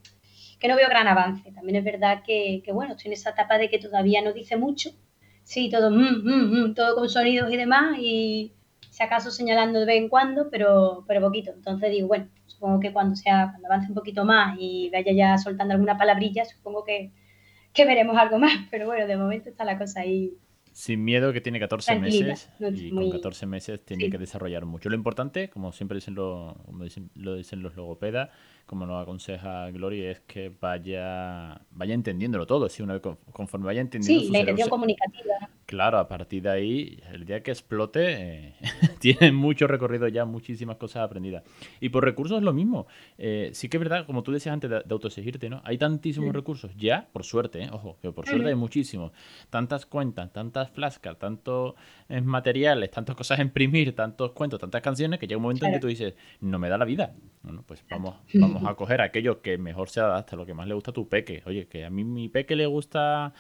que 0.60 0.68
no 0.68 0.76
veo 0.76 0.90
gran 0.90 1.08
avance. 1.08 1.52
También 1.52 1.78
es 1.78 1.84
verdad 1.84 2.24
que, 2.26 2.64
bueno, 2.74 2.94
estoy 2.94 3.08
en 3.08 3.14
esa 3.14 3.32
etapa 3.32 3.58
de 3.58 3.70
que 3.70 3.80
todavía 3.80 4.22
no 4.22 4.34
dice 4.34 4.58
mucho. 4.58 4.90
Sí, 5.44 5.70
todo, 5.70 5.92
mm, 5.92 6.24
mm, 6.24 6.60
mm, 6.60 6.74
todo 6.74 6.96
con 6.96 7.10
sonidos 7.10 7.52
y 7.52 7.58
demás, 7.58 7.98
y 8.00 8.54
si 8.90 9.04
acaso 9.04 9.32
señalando 9.32 9.80
de 9.80 9.86
vez 9.86 9.98
en 9.98 10.10
cuando, 10.10 10.50
pero, 10.50 11.06
pero 11.08 11.22
poquito. 11.22 11.52
Entonces 11.52 11.92
digo, 11.92 12.08
bueno, 12.08 12.28
supongo 12.48 12.80
que 12.80 12.92
cuando 12.92 13.16
sea, 13.16 13.50
cuando 13.52 13.68
avance 13.68 13.88
un 13.90 13.96
poquito 13.96 14.26
más 14.26 14.58
y 14.60 14.90
vaya 14.92 15.12
ya 15.14 15.38
soltando 15.38 15.74
alguna 15.74 15.98
palabrilla, 15.98 16.44
supongo 16.46 16.84
que, 16.84 17.12
que 17.74 17.86
veremos 17.86 18.18
algo 18.18 18.40
más. 18.40 18.54
Pero 18.72 18.88
bueno, 18.88 19.08
de 19.08 19.18
momento 19.18 19.50
está 19.50 19.64
la 19.64 19.78
cosa 19.78 20.02
ahí 20.02 20.34
sin 20.78 21.04
miedo 21.04 21.34
que 21.34 21.42
tiene 21.42 21.60
14 21.60 21.98
meses 21.98 22.52
y 22.60 22.92
con 22.92 23.10
14 23.10 23.48
meses 23.48 23.84
tiene 23.84 24.12
que 24.12 24.20
desarrollar 24.20 24.64
mucho. 24.66 24.90
Lo 24.90 24.96
importante, 24.96 25.50
como 25.50 25.72
siempre 25.72 25.96
dicen, 25.96 26.14
lo, 26.14 26.56
dicen, 26.84 27.10
lo 27.16 27.34
dicen 27.34 27.64
los 27.64 27.76
logopedas, 27.76 28.30
como 28.68 28.86
nos 28.86 29.02
aconseja 29.02 29.72
Gloria, 29.72 30.12
es 30.12 30.20
que 30.20 30.50
vaya 30.50 31.60
vaya 31.72 31.94
entendiéndolo 31.94 32.46
todo. 32.46 32.70
Si 32.70 32.84
uno 32.84 33.02
conforme 33.02 33.66
vaya 33.66 33.82
entendiendo. 33.82 34.26
Sí, 34.26 34.32
la 34.32 34.40
intención 34.40 34.70
comunicativa. 34.70 35.50
Claro, 35.68 36.00
a 36.00 36.08
partir 36.08 36.44
de 36.44 36.50
ahí, 36.50 37.04
el 37.12 37.26
día 37.26 37.44
que 37.44 37.52
explote, 37.52 38.14
eh, 38.14 38.54
tiene 39.02 39.34
mucho 39.34 39.68
recorrido 39.68 40.08
ya, 40.08 40.24
muchísimas 40.24 40.78
cosas 40.78 41.04
aprendidas. 41.04 41.44
Y 41.82 41.90
por 41.90 42.06
recursos 42.06 42.38
es 42.38 42.44
lo 42.44 42.54
mismo. 42.54 42.88
Eh, 43.18 43.50
sí 43.52 43.68
que 43.68 43.76
es 43.76 43.80
verdad, 43.84 44.06
como 44.06 44.24
tú 44.24 44.32
decías 44.32 44.54
antes 44.54 44.70
de, 44.70 44.78
autoexigirte, 44.90 45.50
¿no? 45.50 45.62
Hay 45.66 45.78
tantísimos 45.78 46.34
recursos, 46.34 46.72
ya, 46.78 47.10
por 47.12 47.26
suerte, 47.26 47.64
¿eh? 47.64 47.70
ojo, 47.70 47.98
que 48.02 48.14
por 48.14 48.26
suerte 48.26 48.48
hay 48.48 48.56
muchísimos. 48.56 49.12
Tantas 49.50 49.86
cuentas, 49.86 50.32
tantas 50.32 50.72
flascas, 50.72 51.20
tantos 51.20 51.76
materiales, 52.08 52.90
tantas 52.90 53.18
cosas 53.18 53.40
a 53.40 53.42
imprimir, 53.42 53.94
tantos 53.94 54.32
cuentos, 54.32 54.62
tantas 54.62 54.82
canciones, 54.82 55.20
que 55.20 55.28
llega 55.28 55.36
un 55.36 55.44
momento 55.44 55.66
en 55.66 55.74
que 55.74 55.80
tú 55.80 55.88
dices, 55.88 56.14
no 56.40 56.60
me 56.60 56.70
da 56.70 56.78
la 56.78 56.86
vida. 56.86 57.14
Bueno, 57.44 57.64
pues 57.68 57.84
vamos, 57.90 58.16
vamos 58.36 58.57
a 58.66 58.76
coger 58.76 59.02
aquello 59.02 59.42
que 59.42 59.58
mejor 59.58 59.90
se 59.90 60.00
adapta, 60.00 60.36
lo 60.36 60.46
que 60.46 60.54
más 60.54 60.68
le 60.68 60.74
gusta 60.74 60.92
a 60.92 60.94
tu 60.94 61.08
peque. 61.08 61.44
Oye, 61.46 61.68
que 61.68 61.86
a 61.86 61.90
mí 61.90 62.04
mi 62.04 62.30
peque 62.30 62.56
le 62.56 62.66
gusta 62.66 63.34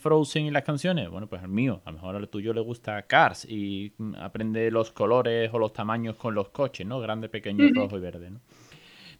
Frozen 0.00 0.46
y 0.46 0.50
las 0.50 0.62
canciones, 0.62 1.08
bueno, 1.08 1.26
pues 1.28 1.42
al 1.42 1.48
mío 1.48 1.82
a 1.84 1.90
lo 1.90 1.96
mejor 1.96 2.16
al 2.16 2.28
tuyo 2.28 2.52
le 2.52 2.60
gusta 2.60 3.02
Cars 3.02 3.44
y 3.48 3.92
mm, 3.98 4.14
aprende 4.16 4.70
los 4.70 4.92
colores 4.92 5.50
o 5.52 5.58
los 5.58 5.72
tamaños 5.72 6.16
con 6.16 6.34
los 6.34 6.48
coches, 6.50 6.86
¿no? 6.86 7.00
Grande, 7.00 7.28
pequeño, 7.28 7.68
rojo 7.74 7.96
y 7.96 8.00
verde, 8.00 8.30
¿no? 8.30 8.40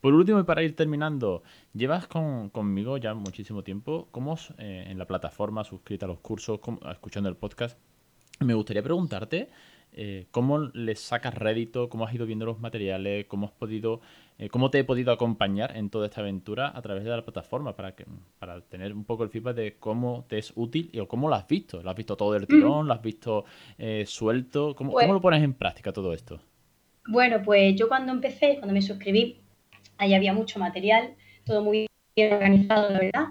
Por 0.00 0.14
último, 0.14 0.38
y 0.40 0.44
para 0.44 0.62
ir 0.62 0.76
terminando, 0.76 1.42
llevas 1.72 2.06
conmigo 2.06 2.98
ya 2.98 3.14
muchísimo 3.14 3.64
tiempo. 3.64 4.08
¿Cómo 4.10 4.36
eh, 4.58 4.84
en 4.88 4.98
la 4.98 5.06
plataforma, 5.06 5.64
suscrita 5.64 6.06
a 6.06 6.08
los 6.08 6.20
cursos, 6.20 6.60
escuchando 6.92 7.28
el 7.28 7.36
podcast? 7.36 7.78
Me 8.40 8.54
gustaría 8.54 8.82
preguntarte 8.82 9.48
eh, 9.92 10.26
cómo 10.30 10.58
le 10.58 10.94
sacas 10.94 11.34
rédito, 11.34 11.88
cómo 11.88 12.04
has 12.04 12.14
ido 12.14 12.26
viendo 12.26 12.44
los 12.44 12.60
materiales, 12.60 13.24
cómo 13.26 13.46
has 13.46 13.52
podido 13.52 13.94
eh, 13.94 14.25
¿Cómo 14.50 14.70
te 14.70 14.78
he 14.78 14.84
podido 14.84 15.12
acompañar 15.12 15.76
en 15.76 15.88
toda 15.88 16.06
esta 16.06 16.20
aventura 16.20 16.70
a 16.74 16.82
través 16.82 17.04
de 17.04 17.10
la 17.10 17.22
plataforma 17.24 17.74
para, 17.74 17.94
que, 17.94 18.04
para 18.38 18.60
tener 18.60 18.92
un 18.92 19.04
poco 19.04 19.24
el 19.24 19.30
feedback 19.30 19.56
de 19.56 19.76
cómo 19.78 20.26
te 20.28 20.36
es 20.36 20.52
útil 20.56 20.90
y 20.92 21.04
cómo 21.06 21.30
lo 21.30 21.34
has 21.34 21.48
visto? 21.48 21.82
¿Lo 21.82 21.88
has 21.88 21.96
visto 21.96 22.16
todo 22.18 22.34
del 22.34 22.46
tirón? 22.46 22.86
¿Lo 22.86 22.92
has 22.92 23.00
visto 23.00 23.46
eh, 23.78 24.04
suelto? 24.06 24.74
¿Cómo, 24.74 24.92
¿Cómo, 24.92 25.14
lo 25.14 25.20
pones 25.22 25.42
en 25.42 25.54
práctica 25.54 25.90
todo 25.90 26.12
esto? 26.12 26.38
Bueno, 27.08 27.40
pues 27.42 27.74
yo 27.76 27.88
cuando 27.88 28.12
empecé, 28.12 28.56
cuando 28.56 28.74
me 28.74 28.82
suscribí, 28.82 29.40
ahí 29.96 30.12
había 30.12 30.34
mucho 30.34 30.58
material, 30.58 31.14
todo 31.44 31.62
muy 31.62 31.86
bien 32.14 32.32
organizado, 32.34 32.90
la 32.90 32.98
verdad. 32.98 33.26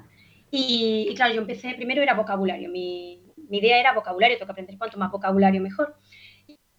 Y, 0.50 1.13
claro, 1.15 1.36
yo 1.36 1.41
empecé, 1.41 1.74
primero 1.76 2.02
era 2.02 2.13
vocabulario, 2.13 2.70
mi, 2.70 3.20
mi 3.50 3.58
idea 3.58 3.80
era 3.80 3.94
vocabulario, 3.94 4.38
tengo 4.38 4.48
que 4.48 4.52
aprender 4.54 4.78
cuanto 4.78 4.98
más 4.98 5.12
vocabulario 5.12 5.62
mejor. 5.62 5.96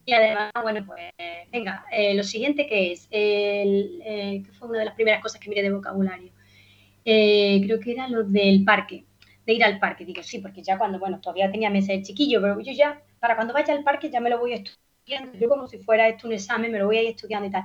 Y 0.09 0.12
además, 0.12 0.53
bueno, 0.62 0.87
pues 0.87 1.03
venga, 1.51 1.85
eh, 1.90 2.14
lo 2.14 2.23
siguiente 2.23 2.66
que 2.69 2.92
es, 2.92 3.09
el, 3.11 4.01
eh, 4.05 4.42
que 4.45 4.53
fue 4.53 4.69
una 4.69 4.79
de 4.79 4.85
las 4.85 4.95
primeras 4.95 5.21
cosas 5.21 5.40
que 5.40 5.51
miré 5.51 5.62
de 5.62 5.73
vocabulario, 5.73 6.33
eh, 7.05 7.61
creo 7.64 7.81
que 7.81 7.92
era 7.92 8.09
lo 8.09 8.23
del 8.23 8.64
parque, 8.64 9.05
de 9.45 9.53
ir 9.53 9.64
al 9.64 9.81
parque. 9.81 10.05
Digo, 10.05 10.23
sí, 10.23 10.38
porque 10.38 10.62
ya 10.62 10.79
cuando, 10.79 11.01
bueno, 11.01 11.21
todavía 11.21 11.51
tenía 11.51 11.71
meses 11.71 11.88
de 11.88 12.03
chiquillo, 12.03 12.40
pero 12.40 12.61
yo 12.61 12.73
ya, 12.73 13.03
para 13.19 13.35
cuando 13.35 13.53
vaya 13.53 13.75
al 13.75 13.83
parque 13.83 14.09
ya 14.09 14.21
me 14.21 14.31
lo 14.31 14.38
voy 14.38 14.53
estudiando, 14.53 15.37
yo 15.38 15.49
como 15.49 15.66
si 15.66 15.79
fuera 15.79 16.09
esto 16.09 16.29
un 16.29 16.35
examen, 16.35 16.71
me 16.71 16.79
lo 16.79 16.87
voy 16.87 16.99
a 16.99 17.03
ir 17.03 17.11
estudiando 17.11 17.49
y 17.49 17.51
tal. 17.51 17.64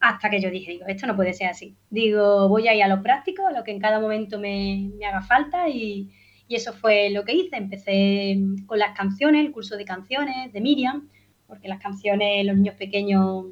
Hasta 0.00 0.30
que 0.30 0.40
yo 0.40 0.50
dije, 0.50 0.70
digo, 0.70 0.86
esto 0.86 1.06
no 1.06 1.16
puede 1.16 1.34
ser 1.34 1.48
así. 1.48 1.76
Digo, 1.90 2.48
voy 2.48 2.68
a 2.68 2.74
ir 2.74 2.82
a 2.84 2.88
lo 2.88 3.02
práctico, 3.02 3.46
a 3.46 3.52
lo 3.52 3.64
que 3.64 3.72
en 3.72 3.80
cada 3.80 4.00
momento 4.00 4.38
me, 4.38 4.90
me 4.96 5.06
haga 5.06 5.22
falta 5.22 5.68
y, 5.68 6.10
y 6.48 6.54
eso 6.54 6.72
fue 6.72 7.10
lo 7.10 7.24
que 7.24 7.34
hice. 7.34 7.56
Empecé 7.56 8.38
con 8.66 8.78
las 8.78 8.96
canciones, 8.96 9.44
el 9.44 9.52
curso 9.52 9.76
de 9.76 9.84
canciones 9.84 10.52
de 10.52 10.60
Miriam, 10.60 11.10
porque 11.50 11.68
las 11.68 11.82
canciones, 11.82 12.46
los 12.46 12.56
niños 12.56 12.76
pequeños, 12.76 13.46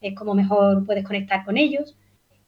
es 0.00 0.14
como 0.16 0.34
mejor 0.34 0.84
puedes 0.84 1.04
conectar 1.04 1.44
con 1.44 1.56
ellos. 1.56 1.96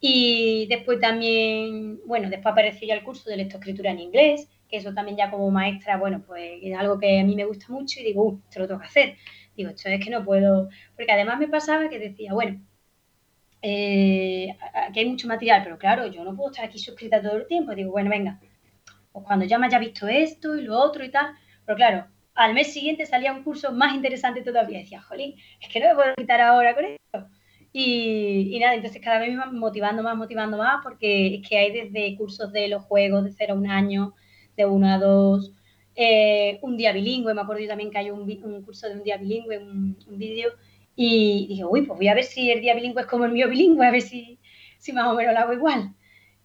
Y 0.01 0.67
después 0.69 0.99
también, 0.99 2.01
bueno, 2.07 2.31
después 2.31 2.53
apareció 2.53 2.89
ya 2.89 2.95
el 2.95 3.05
curso 3.05 3.31
de 3.31 3.37
lectoescritura 3.37 3.91
en 3.93 4.01
inglés, 4.01 4.49
que 4.69 4.79
eso 4.79 4.95
también 4.95 5.19
ya 5.19 5.31
como 5.31 5.51
maestra, 5.51 5.99
bueno, 5.99 6.23
pues 6.27 6.59
es 6.63 6.77
algo 6.77 6.99
que 6.99 7.21
a 7.21 7.25
mí 7.25 7.37
me 7.37 7.45
gusta 7.45 7.67
mucho 7.69 8.01
y 8.01 8.05
digo, 8.05 8.25
uh, 8.25 8.41
esto 8.49 8.61
lo 8.61 8.67
tengo 8.67 8.81
que 8.81 8.87
hacer. 8.87 9.17
Digo, 9.57 9.71
esto 9.71 9.89
es 9.89 10.03
que 10.05 10.11
no 10.11 10.25
puedo, 10.25 10.69
porque 10.97 11.13
además 11.13 11.39
me 11.39 11.49
pasaba 11.49 11.89
que 11.89 11.99
decía, 11.99 12.33
bueno, 12.33 12.61
eh, 13.63 14.57
aquí 14.73 15.01
hay 15.01 15.07
mucho 15.07 15.29
material, 15.29 15.63
pero 15.65 15.79
claro, 15.79 16.07
yo 16.07 16.25
no 16.25 16.35
puedo 16.35 16.51
estar 16.51 16.65
aquí 16.65 16.79
suscrita 16.79 17.21
todo 17.21 17.37
el 17.37 17.47
tiempo. 17.47 17.75
Digo, 17.75 17.91
bueno, 17.93 18.11
venga, 18.11 18.41
pues 19.13 19.25
cuando 19.27 19.45
ya 19.45 19.59
me 19.59 19.67
haya 19.67 19.79
visto 19.79 20.09
esto 20.09 20.57
y 20.57 20.63
lo 20.63 20.79
otro 20.79 21.05
y 21.05 21.11
tal, 21.11 21.35
pero 21.67 21.77
claro, 21.77 22.07
al 22.41 22.55
mes 22.55 22.73
siguiente 22.73 23.05
salía 23.05 23.35
un 23.35 23.43
curso 23.43 23.71
más 23.73 23.95
interesante 23.95 24.41
todavía. 24.43 24.79
Decía, 24.79 25.03
jolín, 25.03 25.35
es 25.61 25.69
que 25.69 25.79
no 25.79 25.89
me 25.91 25.95
puedo 25.95 26.15
quitar 26.17 26.41
ahora 26.41 26.75
con 26.75 26.87
esto. 26.87 27.29
Y, 27.71 28.59
nada, 28.59 28.75
entonces 28.75 29.01
cada 29.03 29.19
vez 29.19 29.37
me 29.37 29.45
motivando 29.53 30.03
más, 30.03 30.17
motivando 30.17 30.57
más, 30.57 30.83
porque 30.83 31.35
es 31.35 31.47
que 31.49 31.59
hay 31.59 31.71
desde 31.71 32.17
cursos 32.17 32.51
de 32.51 32.69
los 32.69 32.83
juegos 32.85 33.25
de 33.25 33.33
0 33.33 33.53
a 33.53 33.57
un 33.57 33.71
año, 33.71 34.15
de 34.57 34.65
1 34.65 34.89
a 34.89 34.99
2, 34.99 35.53
eh, 35.97 36.59
un 36.63 36.79
día 36.79 36.93
bilingüe, 36.93 37.35
me 37.35 37.43
acuerdo 37.43 37.63
yo 37.63 37.69
también 37.69 37.91
que 37.91 37.99
hay 37.99 38.11
un, 38.11 38.63
curso 38.65 38.89
de 38.89 38.95
un 38.95 39.05
día 39.05 39.19
bilingüe, 39.19 39.59
un, 39.59 39.97
vídeo, 40.09 40.53
y 40.97 41.47
dije, 41.47 41.65
uy, 41.65 41.83
pues 41.83 41.99
voy 41.99 42.09
a 42.09 42.15
ver 42.15 42.25
si 42.25 42.51
el 42.51 42.63
día 42.63 42.75
bilingüe 42.75 43.03
es 43.03 43.07
como 43.07 43.27
el 43.27 43.33
mío 43.33 43.49
bilingüe, 43.51 43.87
a 43.87 43.91
ver 43.91 44.03
si, 44.03 44.39
si 44.79 44.93
más 44.95 45.07
o 45.07 45.15
menos 45.15 45.35
lo 45.35 45.41
hago 45.41 45.53
igual. 45.53 45.95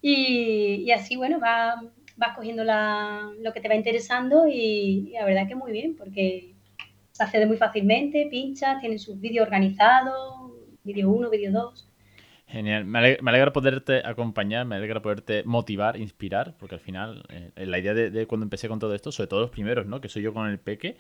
Y, 0.02 0.84
y 0.86 0.92
así, 0.92 1.16
bueno, 1.16 1.40
va, 1.40 1.82
vas 2.18 2.36
cogiendo 2.36 2.64
lo 2.64 3.54
que 3.54 3.62
te 3.62 3.68
va 3.68 3.76
interesando 3.76 4.48
y, 4.48 5.12
la 5.14 5.26
verdad 5.26 5.48
que 5.48 5.56
muy 5.56 5.72
bien, 5.72 5.96
porque 5.96 6.54
se 7.12 7.24
accede 7.24 7.46
muy 7.46 7.58
fácilmente, 7.58 8.28
pinchas, 8.30 8.80
tienen 8.80 9.00
sus 9.00 9.20
vídeos 9.20 9.46
organizados, 9.46 10.52
vídeo 10.84 11.10
1, 11.10 11.30
vídeo 11.30 11.52
2. 11.52 11.92
Genial, 12.48 12.86
me 12.86 13.00
alegra, 13.00 13.52
poderte 13.52 14.06
acompañar, 14.06 14.66
me 14.66 14.76
alegra 14.76 15.02
poderte 15.02 15.44
motivar, 15.46 15.98
inspirar, 15.98 16.56
porque 16.60 16.76
al 16.76 16.82
final 16.82 17.24
eh, 17.30 17.66
la 17.66 17.80
idea 17.80 17.94
de, 17.94 18.12
de, 18.12 18.28
cuando 18.28 18.44
empecé 18.44 18.68
con 18.68 18.80
todo 18.80 18.94
esto, 18.94 19.12
sobre 19.12 19.28
todo 19.28 19.42
los 19.42 19.50
primeros, 19.50 19.88
¿no? 19.88 20.00
Que 20.00 20.10
soy 20.10 20.22
yo 20.22 20.34
con 20.34 20.48
el 20.48 20.60
peque, 20.60 20.96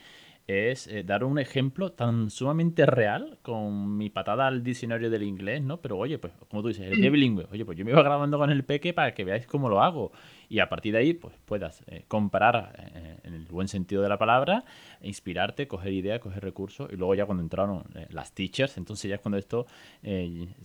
es 0.47 0.87
eh, 0.87 1.03
dar 1.03 1.23
un 1.23 1.39
ejemplo 1.39 1.91
tan 1.91 2.29
sumamente 2.29 2.85
real 2.85 3.39
con 3.41 3.97
mi 3.97 4.09
patada 4.09 4.47
al 4.47 4.63
diccionario 4.63 5.09
del 5.09 5.23
inglés, 5.23 5.61
¿no? 5.63 5.81
Pero 5.81 5.97
oye, 5.97 6.19
pues 6.19 6.33
como 6.49 6.61
tú 6.61 6.67
dices, 6.67 6.91
el 6.91 7.01
día 7.01 7.09
bilingüe, 7.09 7.47
oye, 7.51 7.65
pues 7.65 7.77
yo 7.77 7.83
me 7.83 7.91
iba 7.91 8.03
grabando 8.03 8.37
con 8.37 8.51
el 8.51 8.63
peque 8.63 8.93
para 8.93 9.13
que 9.13 9.23
veáis 9.23 9.47
cómo 9.47 9.69
lo 9.69 9.81
hago 9.81 10.11
y 10.49 10.59
a 10.59 10.69
partir 10.69 10.93
de 10.93 10.99
ahí 10.99 11.13
pues 11.13 11.35
puedas 11.45 11.83
eh, 11.87 12.05
comparar 12.07 12.91
eh, 12.93 13.17
en 13.23 13.33
el 13.33 13.45
buen 13.45 13.67
sentido 13.67 14.01
de 14.01 14.09
la 14.09 14.17
palabra, 14.17 14.65
inspirarte, 15.01 15.67
coger 15.67 15.93
ideas, 15.93 16.19
coger 16.19 16.43
recursos 16.43 16.91
y 16.91 16.95
luego 16.95 17.15
ya 17.15 17.25
cuando 17.25 17.43
entraron 17.43 17.83
las 18.09 18.33
teachers, 18.33 18.77
entonces 18.77 19.09
ya 19.09 19.15
es 19.15 19.21
cuando 19.21 19.37
esto 19.37 19.65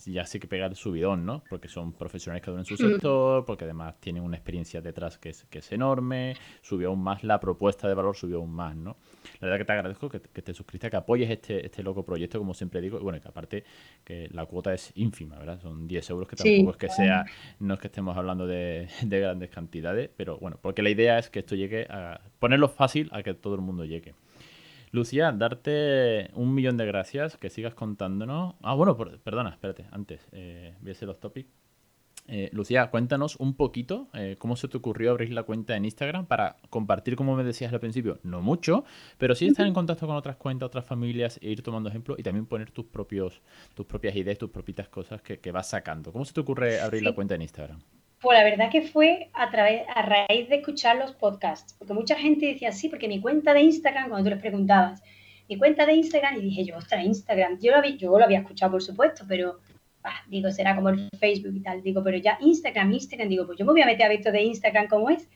ya 0.06 0.26
sí 0.26 0.40
que 0.40 0.46
pega 0.46 0.66
el 0.66 0.76
subidón, 0.76 1.24
¿no? 1.24 1.42
Porque 1.48 1.68
son 1.68 1.92
profesionales 1.92 2.46
uno 2.48 2.58
en 2.58 2.64
su 2.64 2.76
sector, 2.76 3.44
porque 3.44 3.64
además 3.64 4.00
tienen 4.00 4.22
una 4.22 4.36
experiencia 4.36 4.80
detrás 4.80 5.18
que 5.18 5.30
es, 5.30 5.44
que 5.44 5.58
es 5.58 5.72
enorme, 5.72 6.34
subió 6.62 6.88
aún 6.88 7.02
más 7.02 7.24
la 7.24 7.40
propuesta 7.40 7.88
de 7.88 7.94
valor, 7.94 8.16
subió 8.16 8.38
aún 8.38 8.52
más, 8.52 8.76
¿no? 8.76 8.96
La 9.40 9.48
verdad 9.48 9.58
que 9.58 9.64
te 9.64 9.72
agradezco 9.72 10.08
que, 10.08 10.20
te 10.20 10.54
suscribas, 10.54 10.90
que 10.90 10.96
apoyes 10.96 11.30
este, 11.30 11.64
este 11.64 11.82
loco 11.82 12.04
proyecto, 12.04 12.38
como 12.38 12.54
siempre 12.54 12.80
digo. 12.80 12.98
Y 12.98 13.02
bueno, 13.02 13.20
que 13.20 13.28
aparte 13.28 13.64
que 14.04 14.28
la 14.32 14.46
cuota 14.46 14.72
es 14.72 14.92
ínfima, 14.94 15.38
¿verdad? 15.38 15.60
Son 15.60 15.86
10 15.86 16.10
euros, 16.10 16.28
que 16.28 16.36
tampoco 16.36 16.70
es 16.72 16.76
que 16.76 16.88
sea, 16.88 17.24
no 17.58 17.74
es 17.74 17.80
que 17.80 17.86
estemos 17.88 18.16
hablando 18.16 18.46
de, 18.46 18.88
grandes 19.02 19.50
cantidades, 19.50 19.69
pero 20.16 20.38
bueno, 20.38 20.58
porque 20.60 20.82
la 20.82 20.90
idea 20.90 21.18
es 21.18 21.30
que 21.30 21.40
esto 21.40 21.54
llegue 21.54 21.86
a 21.90 22.20
ponerlo 22.38 22.68
fácil 22.68 23.08
a 23.12 23.22
que 23.22 23.34
todo 23.34 23.54
el 23.54 23.60
mundo 23.60 23.84
llegue. 23.84 24.14
Lucía, 24.92 25.30
darte 25.32 26.30
un 26.34 26.54
millón 26.54 26.76
de 26.76 26.86
gracias, 26.86 27.36
que 27.36 27.48
sigas 27.48 27.74
contándonos. 27.74 28.54
Ah, 28.62 28.74
bueno, 28.74 28.96
perdona, 28.96 29.50
espérate, 29.50 29.86
antes, 29.92 30.26
eh, 30.32 30.74
voy 30.80 30.90
a 30.90 30.92
hacer 30.92 31.06
los 31.06 31.20
topics. 31.20 31.48
Eh, 32.32 32.48
Lucía, 32.52 32.90
cuéntanos 32.90 33.34
un 33.36 33.54
poquito 33.54 34.08
eh, 34.14 34.36
cómo 34.38 34.54
se 34.54 34.68
te 34.68 34.76
ocurrió 34.76 35.10
abrir 35.10 35.32
la 35.32 35.42
cuenta 35.42 35.76
en 35.76 35.84
Instagram 35.84 36.26
para 36.26 36.56
compartir, 36.70 37.16
como 37.16 37.34
me 37.34 37.42
decías 37.42 37.72
al 37.72 37.80
principio, 37.80 38.20
no 38.22 38.40
mucho, 38.40 38.84
pero 39.18 39.34
sí 39.34 39.46
estar 39.46 39.66
en 39.66 39.74
contacto 39.74 40.06
con 40.06 40.14
otras 40.14 40.36
cuentas, 40.36 40.68
otras 40.68 40.84
familias 40.84 41.40
e 41.42 41.50
ir 41.50 41.62
tomando 41.62 41.88
ejemplos 41.88 42.18
y 42.20 42.22
también 42.22 42.46
poner 42.46 42.70
tus 42.70 42.84
propios, 42.86 43.42
tus 43.74 43.86
propias 43.86 44.14
ideas, 44.14 44.38
tus 44.38 44.50
propias 44.50 44.88
cosas 44.88 45.22
que, 45.22 45.50
vas 45.50 45.70
sacando. 45.70 46.12
¿Cómo 46.12 46.24
se 46.24 46.32
te 46.32 46.40
ocurre 46.40 46.80
abrir 46.80 47.02
la 47.02 47.12
cuenta 47.12 47.34
en 47.34 47.42
Instagram? 47.42 47.80
Pues 48.20 48.38
la 48.38 48.44
verdad 48.44 48.70
que 48.70 48.82
fue 48.82 49.30
a 49.32 49.50
través, 49.50 49.82
a 49.94 50.02
raíz 50.02 50.48
de 50.50 50.56
escuchar 50.56 50.96
los 50.96 51.12
podcasts, 51.12 51.74
porque 51.78 51.94
mucha 51.94 52.16
gente 52.16 52.46
decía 52.46 52.70
sí, 52.70 52.90
porque 52.90 53.08
mi 53.08 53.18
cuenta 53.18 53.54
de 53.54 53.62
Instagram, 53.62 54.10
cuando 54.10 54.28
tú 54.28 54.34
les 54.34 54.40
preguntabas, 54.40 55.02
mi 55.48 55.56
cuenta 55.56 55.86
de 55.86 55.94
Instagram, 55.94 56.36
y 56.36 56.42
dije 56.42 56.64
yo, 56.66 56.76
ostras, 56.76 57.02
Instagram, 57.04 57.58
yo 57.60 57.72
lo 57.72 57.78
había, 57.78 57.96
yo 57.96 58.18
lo 58.18 58.22
había 58.22 58.40
escuchado 58.40 58.72
por 58.72 58.82
supuesto, 58.82 59.24
pero 59.26 59.60
digo, 60.28 60.50
será 60.50 60.76
como 60.76 60.90
el 60.90 61.08
Facebook 61.18 61.54
y 61.54 61.62
tal, 61.62 61.82
digo, 61.82 62.02
pero 62.04 62.18
ya 62.18 62.36
Instagram, 62.40 62.92
Instagram, 62.92 63.28
digo, 63.28 63.46
pues 63.46 63.58
yo 63.58 63.64
me 63.64 63.72
voy 63.72 63.82
a 63.82 63.86
meter 63.86 64.04
a 64.04 64.08
ver 64.08 64.18
esto 64.18 64.32
de 64.32 64.42
Instagram 64.42 64.88
como 64.88 65.10
es. 65.10 65.28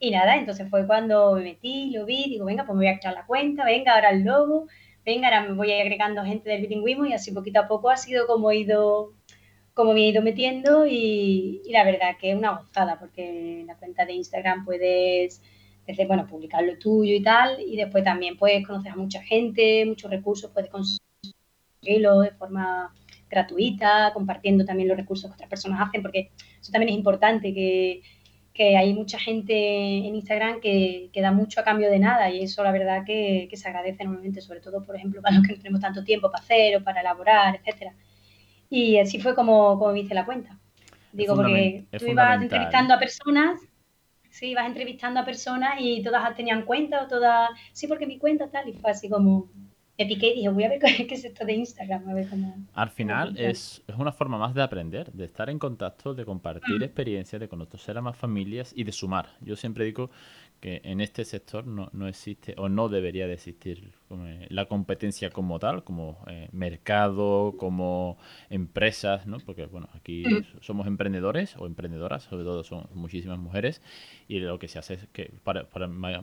Y 0.00 0.10
nada, 0.10 0.36
entonces 0.36 0.68
fue 0.68 0.84
cuando 0.84 1.34
me 1.34 1.42
metí, 1.42 1.90
lo 1.90 2.04
vi, 2.04 2.24
digo, 2.28 2.46
venga, 2.46 2.64
pues 2.64 2.76
me 2.76 2.86
voy 2.86 2.94
a 2.94 2.98
crear 2.98 3.14
la 3.14 3.24
cuenta, 3.24 3.64
venga, 3.64 3.94
ahora 3.94 4.10
el 4.10 4.24
logo, 4.24 4.66
venga, 5.04 5.28
ahora 5.28 5.42
me 5.48 5.54
voy 5.54 5.72
agregando 5.72 6.24
gente 6.24 6.50
del 6.50 6.62
bilingüismo 6.62 7.06
y 7.06 7.12
así 7.12 7.30
poquito 7.30 7.60
a 7.60 7.68
poco 7.68 7.88
ha 7.88 7.96
sido 7.96 8.26
como 8.26 8.50
he 8.50 8.56
ido, 8.58 9.12
como 9.74 9.94
me 9.94 10.00
he 10.00 10.08
ido 10.08 10.22
metiendo 10.22 10.86
y, 10.86 11.62
la 11.70 11.84
verdad 11.84 12.16
que 12.20 12.30
es 12.30 12.36
una 12.36 12.58
gozada 12.58 12.98
porque 12.98 13.60
en 13.60 13.66
la 13.66 13.76
cuenta 13.76 14.04
de 14.04 14.12
Instagram 14.12 14.64
puedes, 14.64 15.42
desde, 15.86 16.06
bueno, 16.06 16.26
publicar 16.26 16.62
lo 16.64 16.78
tuyo 16.78 17.14
y 17.14 17.22
tal 17.22 17.60
y 17.60 17.76
después 17.76 18.04
también 18.04 18.36
puedes 18.36 18.66
conocer 18.66 18.92
a 18.92 18.96
mucha 18.96 19.22
gente, 19.22 19.84
muchos 19.86 20.10
recursos, 20.10 20.50
puedes 20.52 20.70
conseguirlo 20.70 22.20
de 22.20 22.32
forma 22.32 22.92
gratuita, 23.30 24.12
compartiendo 24.12 24.64
también 24.64 24.88
los 24.88 24.96
recursos 24.96 25.30
que 25.30 25.34
otras 25.34 25.48
personas 25.48 25.80
hacen, 25.88 26.02
porque 26.02 26.30
eso 26.60 26.70
también 26.70 26.90
es 26.90 26.98
importante, 26.98 27.54
que, 27.54 28.02
que 28.52 28.76
hay 28.76 28.92
mucha 28.92 29.18
gente 29.18 29.54
en 29.54 30.14
Instagram 30.14 30.60
que, 30.60 31.08
que, 31.14 31.22
da 31.22 31.32
mucho 31.32 31.60
a 31.60 31.64
cambio 31.64 31.90
de 31.90 31.98
nada 31.98 32.30
y 32.30 32.42
eso 32.42 32.62
la 32.62 32.72
verdad 32.72 33.04
que, 33.06 33.46
que, 33.48 33.56
se 33.56 33.68
agradece 33.68 34.02
enormemente, 34.02 34.42
sobre 34.42 34.60
todo, 34.60 34.84
por 34.84 34.96
ejemplo, 34.96 35.22
para 35.22 35.36
los 35.36 35.46
que 35.46 35.54
no 35.54 35.58
tenemos 35.58 35.80
tanto 35.80 36.04
tiempo 36.04 36.30
para 36.30 36.44
hacer 36.44 36.76
o 36.76 36.84
para 36.84 37.00
elaborar, 37.00 37.56
etcétera. 37.56 37.94
Y 38.72 38.98
así 38.98 39.20
fue 39.20 39.34
como, 39.34 39.78
como 39.78 39.92
me 39.92 40.00
hice 40.00 40.14
la 40.14 40.24
cuenta. 40.24 40.58
Digo, 41.12 41.36
porque 41.36 41.84
tú 41.98 42.06
ibas 42.06 42.40
entrevistando 42.40 42.94
a 42.94 42.98
personas, 42.98 43.60
sí, 44.30 44.46
ibas 44.46 44.64
entrevistando 44.64 45.20
a 45.20 45.26
personas 45.26 45.74
y 45.78 46.02
todas 46.02 46.34
tenían 46.34 46.62
cuenta 46.64 47.02
o 47.02 47.06
todas, 47.06 47.50
sí, 47.74 47.86
porque 47.86 48.06
mi 48.06 48.16
cuenta 48.16 48.50
tal, 48.50 48.66
y 48.70 48.72
fue 48.72 48.92
así 48.92 49.10
como, 49.10 49.50
me 49.98 50.06
piqué 50.06 50.28
y 50.28 50.36
dije, 50.36 50.48
voy 50.48 50.64
a 50.64 50.70
ver 50.70 50.78
qué 51.06 51.14
es 51.14 51.22
esto 51.22 51.44
de 51.44 51.52
Instagram, 51.52 52.08
a 52.08 52.14
ver 52.14 52.30
cómo... 52.30 52.56
Al 52.72 52.88
final 52.88 53.36
es, 53.36 53.82
es, 53.86 53.94
una 53.94 54.10
forma 54.10 54.38
más 54.38 54.54
de 54.54 54.62
aprender, 54.62 55.12
de 55.12 55.26
estar 55.26 55.50
en 55.50 55.58
contacto, 55.58 56.14
de 56.14 56.24
compartir 56.24 56.78
mm. 56.78 56.82
experiencias, 56.82 57.40
de 57.40 57.48
conocer 57.48 57.98
a 57.98 58.00
más 58.00 58.16
familias 58.16 58.72
y 58.74 58.84
de 58.84 58.92
sumar. 58.92 59.28
Yo 59.42 59.54
siempre 59.54 59.84
digo 59.84 60.08
que 60.62 60.80
en 60.84 61.00
este 61.00 61.24
sector 61.24 61.66
no, 61.66 61.90
no 61.92 62.06
existe 62.06 62.54
o 62.56 62.68
no 62.68 62.88
debería 62.88 63.26
de 63.26 63.34
existir 63.34 63.94
eh, 64.10 64.46
la 64.48 64.66
competencia 64.66 65.30
como 65.30 65.58
tal, 65.58 65.82
como 65.82 66.24
eh, 66.28 66.48
mercado, 66.52 67.56
como 67.58 68.16
empresas, 68.48 69.26
¿no? 69.26 69.38
Porque, 69.38 69.66
bueno, 69.66 69.88
aquí 69.92 70.22
somos 70.60 70.86
emprendedores 70.86 71.56
o 71.56 71.66
emprendedoras, 71.66 72.22
sobre 72.22 72.44
todo 72.44 72.62
son 72.62 72.86
muchísimas 72.94 73.40
mujeres, 73.40 73.82
y 74.28 74.38
lo 74.38 74.60
que 74.60 74.68
se 74.68 74.78
hace 74.78 74.94
es 74.94 75.08
que, 75.08 75.32
para, 75.42 75.66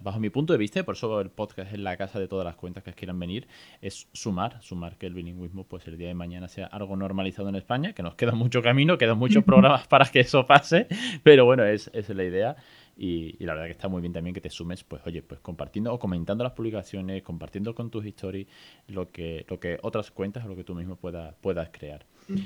bajo 0.02 0.19
mi 0.21 0.30
punto 0.30 0.54
de 0.54 0.60
vista, 0.60 0.80
y 0.80 0.84
por 0.84 0.95
eso 0.95 1.19
el 1.19 1.32
podcast 1.32 1.73
es 1.73 1.80
la 1.80 1.97
casa 1.97 2.17
de 2.17 2.30
todas 2.30 2.45
las 2.45 2.56
cuentas 2.56 2.82
que 2.86 2.93
quieran 2.93 3.19
venir, 3.19 3.45
es 3.82 4.08
sumar, 4.13 4.63
sumar 4.63 4.97
que 4.97 5.08
el 5.08 5.15
bilingüismo, 5.15 5.65
pues 5.65 5.86
el 5.89 5.97
día 5.97 6.08
de 6.08 6.13
mañana 6.13 6.47
sea 6.47 6.67
algo 6.67 6.95
normalizado 6.95 7.49
en 7.49 7.56
España, 7.56 7.91
que 7.91 8.04
nos 8.04 8.15
queda 8.15 8.32
mucho 8.32 8.62
camino, 8.62 8.97
quedan 8.97 9.17
muchos 9.17 9.43
programas 9.43 9.86
para 9.89 10.06
que 10.06 10.21
eso 10.21 10.45
pase, 10.45 10.88
pero 11.23 11.43
bueno, 11.43 11.65
es, 11.65 11.91
es 11.93 12.08
la 12.08 12.23
idea. 12.23 12.56
Y, 13.02 13.38
la 13.46 13.54
verdad 13.54 13.68
que 13.68 13.72
está 13.72 13.88
muy 13.88 14.02
bien 14.02 14.12
también 14.12 14.34
que 14.34 14.42
te 14.42 14.50
sumes, 14.50 14.84
pues 14.84 15.02
oye, 15.06 15.22
pues 15.22 15.40
compartiendo 15.40 15.94
o 15.94 15.98
comentando 15.98 16.44
las 16.44 16.52
publicaciones, 16.52 17.24
compartiendo 17.24 17.74
con 17.74 17.90
tus 17.90 18.06
stories 18.06 18.46
lo 18.88 19.10
que, 19.10 19.46
lo 19.48 19.58
que 19.58 19.80
otras 19.82 20.12
cuentas 20.12 20.44
o 20.44 20.50
lo 20.50 20.56
que 20.58 20.66
tú 20.66 20.76
mismo 20.76 20.98
puedas 20.98 21.34
puedas 21.36 21.70
crear. 21.70 22.06
Mm. 22.28 22.40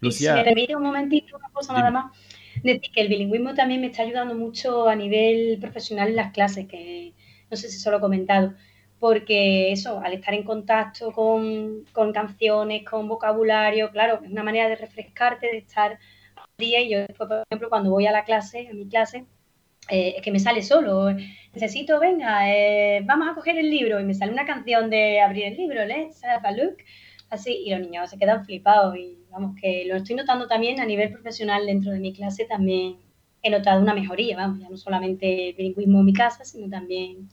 Lucía... 0.00 0.32
si 0.32 0.38
me 0.38 0.44
permite 0.44 0.74
un 0.74 0.82
momentito, 0.82 1.36
una 1.36 1.48
cosa 1.50 1.72
nada 1.74 1.92
más, 1.92 2.16
decir 2.64 2.90
que 2.92 3.00
el 3.00 3.08
bilingüismo 3.08 3.54
también 3.54 3.80
me 3.80 3.86
está 3.86 4.02
ayudando 4.02 4.34
mucho 4.34 4.88
a 4.88 4.96
nivel 4.96 5.58
profesional 5.60 6.08
en 6.08 6.16
las 6.16 6.32
clases, 6.32 6.66
que 6.66 7.12
no 7.48 7.56
sé 7.56 7.68
si 7.68 7.78
solo 7.78 7.98
he 7.98 8.00
comentado, 8.00 8.54
porque 8.98 9.70
eso, 9.70 10.00
al 10.00 10.14
estar 10.14 10.34
en 10.34 10.42
contacto 10.42 11.12
con, 11.12 11.84
con 11.92 12.12
canciones, 12.12 12.84
con 12.84 13.06
vocabulario, 13.06 13.92
claro, 13.92 14.18
es 14.24 14.32
una 14.32 14.42
manera 14.42 14.68
de 14.68 14.74
refrescarte, 14.74 15.46
de 15.46 15.58
estar 15.58 15.92
al 16.34 16.46
día 16.58 16.80
y 16.80 16.90
yo 16.90 16.98
después, 16.98 17.28
por 17.28 17.44
ejemplo, 17.48 17.68
cuando 17.68 17.90
voy 17.90 18.06
a 18.06 18.12
la 18.12 18.24
clase, 18.24 18.66
a 18.68 18.74
mi 18.74 18.88
clase, 18.88 19.26
eh, 19.88 20.20
que 20.22 20.30
me 20.30 20.38
sale 20.38 20.62
solo. 20.62 21.10
Necesito, 21.52 22.00
venga, 22.00 22.50
eh, 22.50 23.02
vamos 23.04 23.28
a 23.28 23.34
coger 23.34 23.58
el 23.58 23.70
libro 23.70 24.00
y 24.00 24.04
me 24.04 24.14
sale 24.14 24.32
una 24.32 24.46
canción 24.46 24.90
de 24.90 25.20
abrir 25.20 25.44
el 25.44 25.56
libro, 25.56 25.84
Let's 25.84 26.24
have 26.24 26.46
a 26.46 26.52
look. 26.52 26.76
Así, 27.30 27.62
y 27.64 27.70
los 27.70 27.80
niños 27.80 28.10
se 28.10 28.18
quedan 28.18 28.44
flipados. 28.44 28.96
Y 28.96 29.18
vamos, 29.30 29.56
que 29.60 29.84
lo 29.86 29.96
estoy 29.96 30.16
notando 30.16 30.46
también 30.46 30.80
a 30.80 30.86
nivel 30.86 31.10
profesional 31.12 31.66
dentro 31.66 31.90
de 31.92 31.98
mi 31.98 32.12
clase, 32.12 32.44
también 32.44 32.98
he 33.42 33.50
notado 33.50 33.80
una 33.80 33.94
mejoría, 33.94 34.36
vamos, 34.36 34.60
ya 34.60 34.68
no 34.68 34.76
solamente 34.76 35.54
bilingüismo 35.56 35.98
en 35.98 36.04
mi 36.04 36.12
casa, 36.12 36.44
sino 36.44 36.68
también 36.68 37.28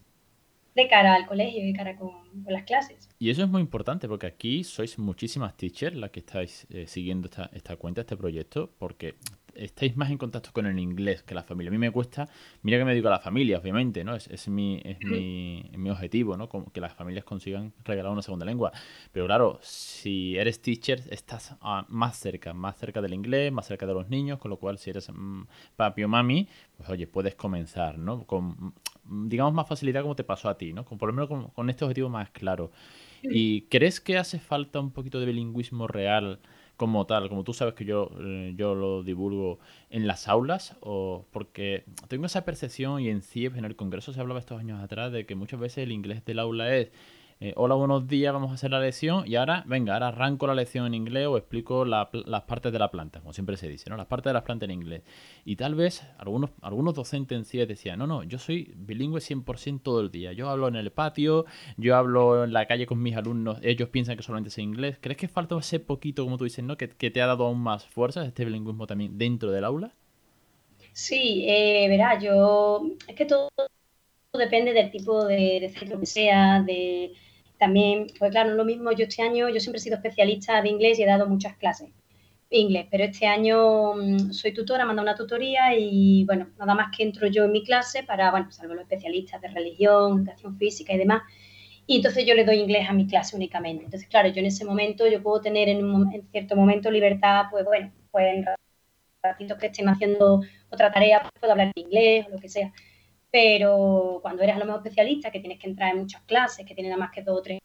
de 0.76 0.88
cara 0.88 1.14
al 1.14 1.28
colegio, 1.28 1.64
de 1.64 1.74
cara 1.74 1.96
con, 1.96 2.12
las 2.48 2.64
clases. 2.64 3.10
Y 3.20 3.30
eso 3.30 3.44
es 3.44 3.50
muy 3.50 3.62
importante 3.62 4.08
porque 4.08 4.28
aquí 4.28 4.64
sois 4.64 4.98
muchísimas 4.98 5.56
teachers 5.58 5.96
las 5.96 6.12
que 6.12 6.22
estáis 6.22 6.66
eh, 6.70 6.88
siguiendo 6.88 7.28
esta, 7.28 7.50
esta 7.54 7.76
cuenta, 7.76 8.02
este 8.02 8.16
proyecto, 8.16 8.72
porque 8.78 9.16
estáis 9.60 9.96
más 9.98 10.10
en 10.10 10.18
contacto 10.18 10.52
con 10.54 10.66
el 10.66 10.80
inglés 10.80 11.24
que 11.24 11.36
la 11.36 11.44
familia. 11.44 11.70
A 11.70 11.72
mí 11.72 11.78
me 11.78 11.92
cuesta, 11.92 12.28
mira 12.62 12.78
que 12.78 12.86
me 12.86 12.94
digo 12.94 13.08
a 13.08 13.12
la 13.12 13.20
familia, 13.20 13.60
obviamente, 13.60 14.04
¿no? 14.04 14.16
Es, 14.16 14.28
es, 14.28 14.48
mi, 14.48 14.82
es 14.84 15.00
mi, 15.02 15.70
mi, 15.76 15.90
objetivo, 15.90 16.38
¿no? 16.38 16.50
que 16.50 16.82
las 16.82 16.94
familias 16.94 17.26
consigan 17.26 17.74
regalar 17.84 18.12
una 18.12 18.22
segunda 18.22 18.46
lengua. 18.46 18.72
Pero 19.12 19.26
claro, 19.26 19.60
si 19.62 20.38
eres 20.38 20.62
teacher, 20.62 21.02
estás 21.10 21.56
ah, 21.62 21.86
más 21.90 22.18
cerca, 22.18 22.54
más 22.54 22.78
cerca 22.78 23.02
del 23.02 23.14
inglés, 23.14 23.52
más 23.52 23.68
cerca 23.68 23.86
de 23.86 23.94
los 23.94 24.10
niños, 24.10 24.40
con 24.40 24.50
lo 24.50 24.58
cual 24.58 24.78
si 24.78 24.90
eres 24.90 25.10
mm, 25.10 25.44
papi 25.76 26.04
o 26.04 26.08
mami, 26.08 26.48
pues 26.78 26.90
oye, 26.90 27.08
puedes 27.08 27.36
comenzar, 27.36 27.98
¿no? 27.98 28.26
Con, 28.26 28.74
mm, 29.04 29.28
digamos, 29.28 29.54
más 29.54 29.68
facilidad 29.68 30.02
como 30.02 30.16
te 30.16 30.24
pasó 30.24 30.50
a 30.50 30.58
ti, 30.58 30.74
¿no? 30.74 30.86
Con, 30.86 30.98
por 30.98 31.10
lo 31.10 31.14
menos 31.14 31.28
con, 31.28 31.50
con 31.50 31.70
este 31.70 31.84
objetivo 31.86 32.10
más 32.10 32.30
claro. 32.32 32.72
¿Y 33.22 33.64
crees 33.64 34.00
que 34.00 34.18
hace 34.18 34.40
falta 34.40 34.80
un 34.80 34.92
poquito 34.92 35.20
de 35.20 35.26
bilingüismo 35.26 35.88
real? 35.88 36.40
Como 36.80 37.06
tal, 37.06 37.28
como 37.28 37.44
tú 37.44 37.54
sabes 37.54 37.74
que 37.74 37.84
yo, 37.84 38.10
eh, 38.22 38.54
yo 38.56 38.74
lo 38.74 39.04
divulgo 39.04 39.60
en 39.90 40.08
las 40.08 40.30
aulas, 40.30 40.78
o 40.80 41.26
porque 41.30 41.84
tengo 42.08 42.26
esa 42.26 42.46
percepción 42.46 43.02
y 43.02 43.10
en 43.10 43.22
CIEP, 43.22 43.58
en 43.58 43.66
el 43.66 43.76
Congreso, 43.76 44.14
se 44.14 44.22
hablaba 44.22 44.40
estos 44.40 44.62
años 44.62 44.82
atrás 44.82 45.12
de 45.12 45.26
que 45.26 45.36
muchas 45.36 45.60
veces 45.60 45.80
el 45.80 45.92
inglés 45.92 46.24
del 46.24 46.40
aula 46.40 46.74
es 46.74 46.90
eh, 47.42 47.54
hola, 47.56 47.76
buenos 47.76 48.06
días, 48.06 48.34
vamos 48.34 48.52
a 48.52 48.56
hacer 48.56 48.70
la 48.70 48.82
lección 48.82 49.24
y 49.26 49.36
ahora, 49.36 49.64
venga, 49.66 49.94
ahora 49.94 50.10
arranco 50.10 50.46
la 50.46 50.54
lección 50.54 50.86
en 50.86 50.94
inglés 50.94 51.26
o 51.26 51.38
explico 51.38 51.86
las 51.86 52.10
partes 52.44 52.74
de 52.74 52.80
la 52.80 52.92
planta, 52.92 53.22
como 53.22 53.32
siempre 53.32 53.56
se 53.56 53.70
dice, 53.70 53.90
¿no? 53.90 53.96
Las 53.96 54.08
partes 54.08 54.32
de 54.32 54.34
las 54.34 54.44
plantas 54.44 54.68
en 54.68 54.72
inglés. 54.76 55.04
Y 55.46 55.56
tal 55.56 55.74
vez 55.74 56.04
algunos, 56.18 56.50
algunos 56.62 56.96
docentes 56.96 57.38
en 57.38 57.46
sí 57.46 57.58
decían, 57.60 58.00
no, 58.00 58.08
no, 58.08 58.24
yo 58.24 58.40
soy 58.40 58.74
bilingüe 58.76 59.22
100% 59.22 59.80
todo 59.82 60.02
el 60.02 60.12
día. 60.12 60.34
Yo 60.34 60.50
hablo 60.50 60.68
en 60.68 60.76
el 60.76 60.92
patio, 60.92 61.46
yo 61.78 61.96
hablo 61.96 62.44
en 62.44 62.52
la 62.52 62.66
calle 62.68 62.86
con 62.86 63.02
mis 63.02 63.16
alumnos, 63.16 63.58
ellos 63.64 63.88
piensan 63.88 64.18
que 64.18 64.24
solamente 64.24 64.50
sé 64.50 64.62
inglés. 64.62 64.98
¿Crees 65.00 65.18
que 65.18 65.30
falta 65.30 65.58
ese 65.58 65.80
poquito, 65.80 66.26
como 66.26 66.38
tú 66.38 66.44
dices, 66.44 66.66
¿no? 66.66 66.76
Que, 66.76 66.90
te 66.90 67.22
ha 67.22 67.26
dado 67.26 67.46
aún 67.46 67.62
más 67.62 67.86
fuerza 67.86 68.26
este 68.26 68.44
bilingüismo 68.44 68.86
también 68.86 69.18
dentro 69.18 69.50
del 69.52 69.64
aula? 69.64 69.94
Sí, 70.92 71.46
eh, 71.48 71.88
verá, 71.88 72.20
yo, 72.20 72.82
es 73.08 73.16
que 73.16 73.24
todo 73.24 73.48
depende 74.34 74.74
del 74.74 74.92
tipo 74.92 75.26
de, 75.26 75.60
de 75.62 75.70
centro 75.70 76.00
que 76.02 76.06
sea, 76.06 76.62
de 76.62 77.14
también, 77.60 78.08
pues 78.18 78.32
claro, 78.32 78.52
lo 78.56 78.66
mismo, 78.66 78.92
yo 78.92 79.06
este 79.06 79.22
año, 79.22 79.50
yo 79.50 79.60
siempre 79.60 79.80
he 79.80 79.84
sido 79.84 79.98
especialista 79.98 80.62
de 80.62 80.70
inglés 80.70 80.98
y 80.98 81.04
he 81.04 81.06
dado 81.06 81.28
muchas 81.28 81.56
clases 81.58 81.90
inglés, 82.52 82.88
pero 82.90 83.04
este 83.04 83.28
año 83.28 83.94
mm, 83.94 84.32
soy 84.32 84.54
tutora, 84.54 84.86
mando 84.86 85.02
una 85.02 85.16
tutoría 85.16 85.76
y 85.78 86.26
bueno, 86.26 86.50
nada 86.58 86.74
más 86.74 86.96
que 86.96 87.04
entro 87.04 87.28
yo 87.28 87.46
en 87.46 87.52
mi 87.52 87.64
clase 87.64 88.04
para, 88.04 88.32
bueno, 88.32 88.52
salvo 88.52 88.74
los 88.74 88.84
especialistas 88.84 89.42
de 89.42 89.50
religión, 89.50 90.20
educación 90.20 90.58
física 90.58 90.94
y 90.94 90.98
demás, 90.98 91.24
y 91.86 91.98
entonces 91.98 92.26
yo 92.26 92.34
le 92.36 92.46
doy 92.46 92.60
inglés 92.60 92.88
a 92.90 92.94
mi 92.94 93.08
clase 93.08 93.36
únicamente. 93.36 93.86
Entonces, 93.86 94.08
claro, 94.10 94.30
yo 94.30 94.40
en 94.40 94.46
ese 94.48 94.64
momento, 94.66 95.08
yo 95.08 95.24
puedo 95.24 95.42
tener 95.42 95.70
en, 95.70 95.84
un, 95.84 96.14
en 96.14 96.28
cierto 96.32 96.56
momento 96.56 96.92
libertad, 96.92 97.46
pues 97.52 97.66
bueno, 97.66 97.92
pues 98.12 98.36
en 98.36 98.46
ratitos 99.24 99.58
que 99.58 99.68
estén 99.68 99.90
haciendo 99.90 100.42
otra 100.70 100.92
tarea, 100.92 101.28
puedo 101.40 101.52
hablar 101.52 101.72
inglés 101.76 102.26
o 102.28 102.32
lo 102.32 102.40
que 102.40 102.50
sea 102.50 102.72
pero 103.32 104.20
cuando 104.22 104.44
eres 104.44 104.56
a 104.56 104.60
lo 104.60 104.66
mejor 104.66 104.82
especialista, 104.82 105.32
que 105.32 105.40
tienes 105.40 105.60
que 105.60 105.68
entrar 105.68 105.92
en 105.94 106.00
muchas 106.00 106.22
clases, 106.24 106.66
que 106.66 106.74
tienen 106.74 106.92
nada 106.92 107.06
más 107.06 107.12
que 107.12 107.22
dos 107.22 107.40
o 107.40 107.42
tres 107.42 107.60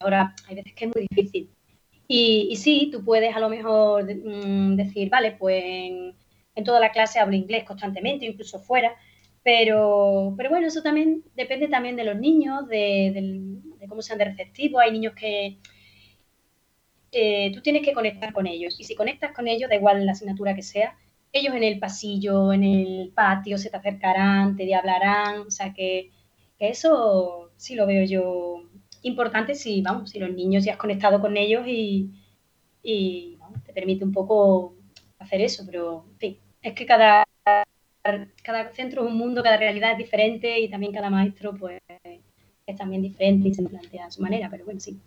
horas, 0.00 0.32
hay 0.48 0.54
veces 0.54 0.72
que 0.74 0.84
es 0.84 0.90
muy 0.94 1.06
difícil. 1.10 1.50
Y, 2.06 2.48
y 2.50 2.56
sí, 2.56 2.90
tú 2.92 3.04
puedes 3.04 3.34
a 3.34 3.40
lo 3.40 3.48
mejor 3.48 4.04
mm, 4.04 4.76
decir, 4.76 5.08
vale, 5.10 5.32
pues 5.32 5.64
en, 5.64 6.14
toda 6.64 6.80
la 6.80 6.92
clase 6.92 7.18
hablo 7.18 7.34
inglés 7.34 7.64
constantemente, 7.64 8.26
incluso 8.26 8.60
fuera, 8.60 8.94
pero, 9.42 10.34
pero 10.36 10.50
bueno, 10.50 10.68
eso 10.68 10.82
también 10.82 11.24
depende 11.34 11.68
también 11.68 11.96
de 11.96 12.04
los 12.04 12.16
niños, 12.16 12.68
de, 12.68 13.58
cómo 13.88 14.02
sean 14.02 14.18
de 14.18 14.26
receptivos. 14.26 14.82
Hay 14.82 14.92
niños 14.92 15.14
que 15.14 15.58
eh, 17.12 17.50
tú 17.54 17.60
tienes 17.62 17.82
que 17.82 17.92
conectar 17.92 18.32
con 18.32 18.46
ellos 18.46 18.78
y 18.78 18.84
si 18.84 18.94
conectas 18.94 19.32
con 19.32 19.48
ellos, 19.48 19.68
da 19.68 19.76
igual 19.76 20.06
la 20.06 20.12
asignatura 20.12 20.54
que 20.54 20.62
sea, 20.62 20.96
ellos 21.32 21.54
en 21.54 21.64
el 21.64 21.78
pasillo, 21.78 22.52
en 22.52 22.64
el 22.64 23.12
patio, 23.14 23.58
se 23.58 23.70
te 23.70 23.76
acercarán, 23.76 24.56
te 24.56 24.74
hablarán, 24.74 25.40
o 25.40 25.50
sea 25.50 25.72
que, 25.72 26.10
eso 26.58 27.50
sí 27.56 27.74
lo 27.74 27.86
veo 27.86 28.04
yo 28.04 28.62
importante 29.02 29.56
si, 29.56 29.82
vamos, 29.82 30.10
si 30.10 30.20
los 30.20 30.30
niños 30.30 30.64
ya 30.64 30.72
has 30.72 30.78
conectado 30.78 31.20
con 31.20 31.36
ellos 31.36 31.64
y, 31.66 32.10
te 32.82 33.72
permite 33.72 34.04
un 34.04 34.12
poco 34.12 34.74
hacer 35.18 35.40
eso, 35.40 35.64
pero 35.66 36.04
en 36.12 36.18
fin, 36.18 36.38
es 36.62 36.74
que 36.74 36.86
cada, 36.86 37.24
cada 38.42 38.68
centro 38.72 39.02
es 39.04 39.10
un 39.10 39.18
mundo, 39.18 39.42
cada 39.42 39.56
realidad 39.56 39.92
es 39.92 39.98
diferente 39.98 40.60
y 40.60 40.68
también 40.68 40.92
cada 40.92 41.10
maestro 41.10 41.54
pues 41.54 41.80
es 42.66 42.76
también 42.76 43.02
diferente 43.02 43.48
y 43.48 43.54
se 43.54 43.62
plantea 43.62 44.06
a 44.06 44.10
su 44.10 44.22
manera, 44.22 44.48
pero 44.50 44.64
bueno, 44.64 44.80
sí 44.80 45.00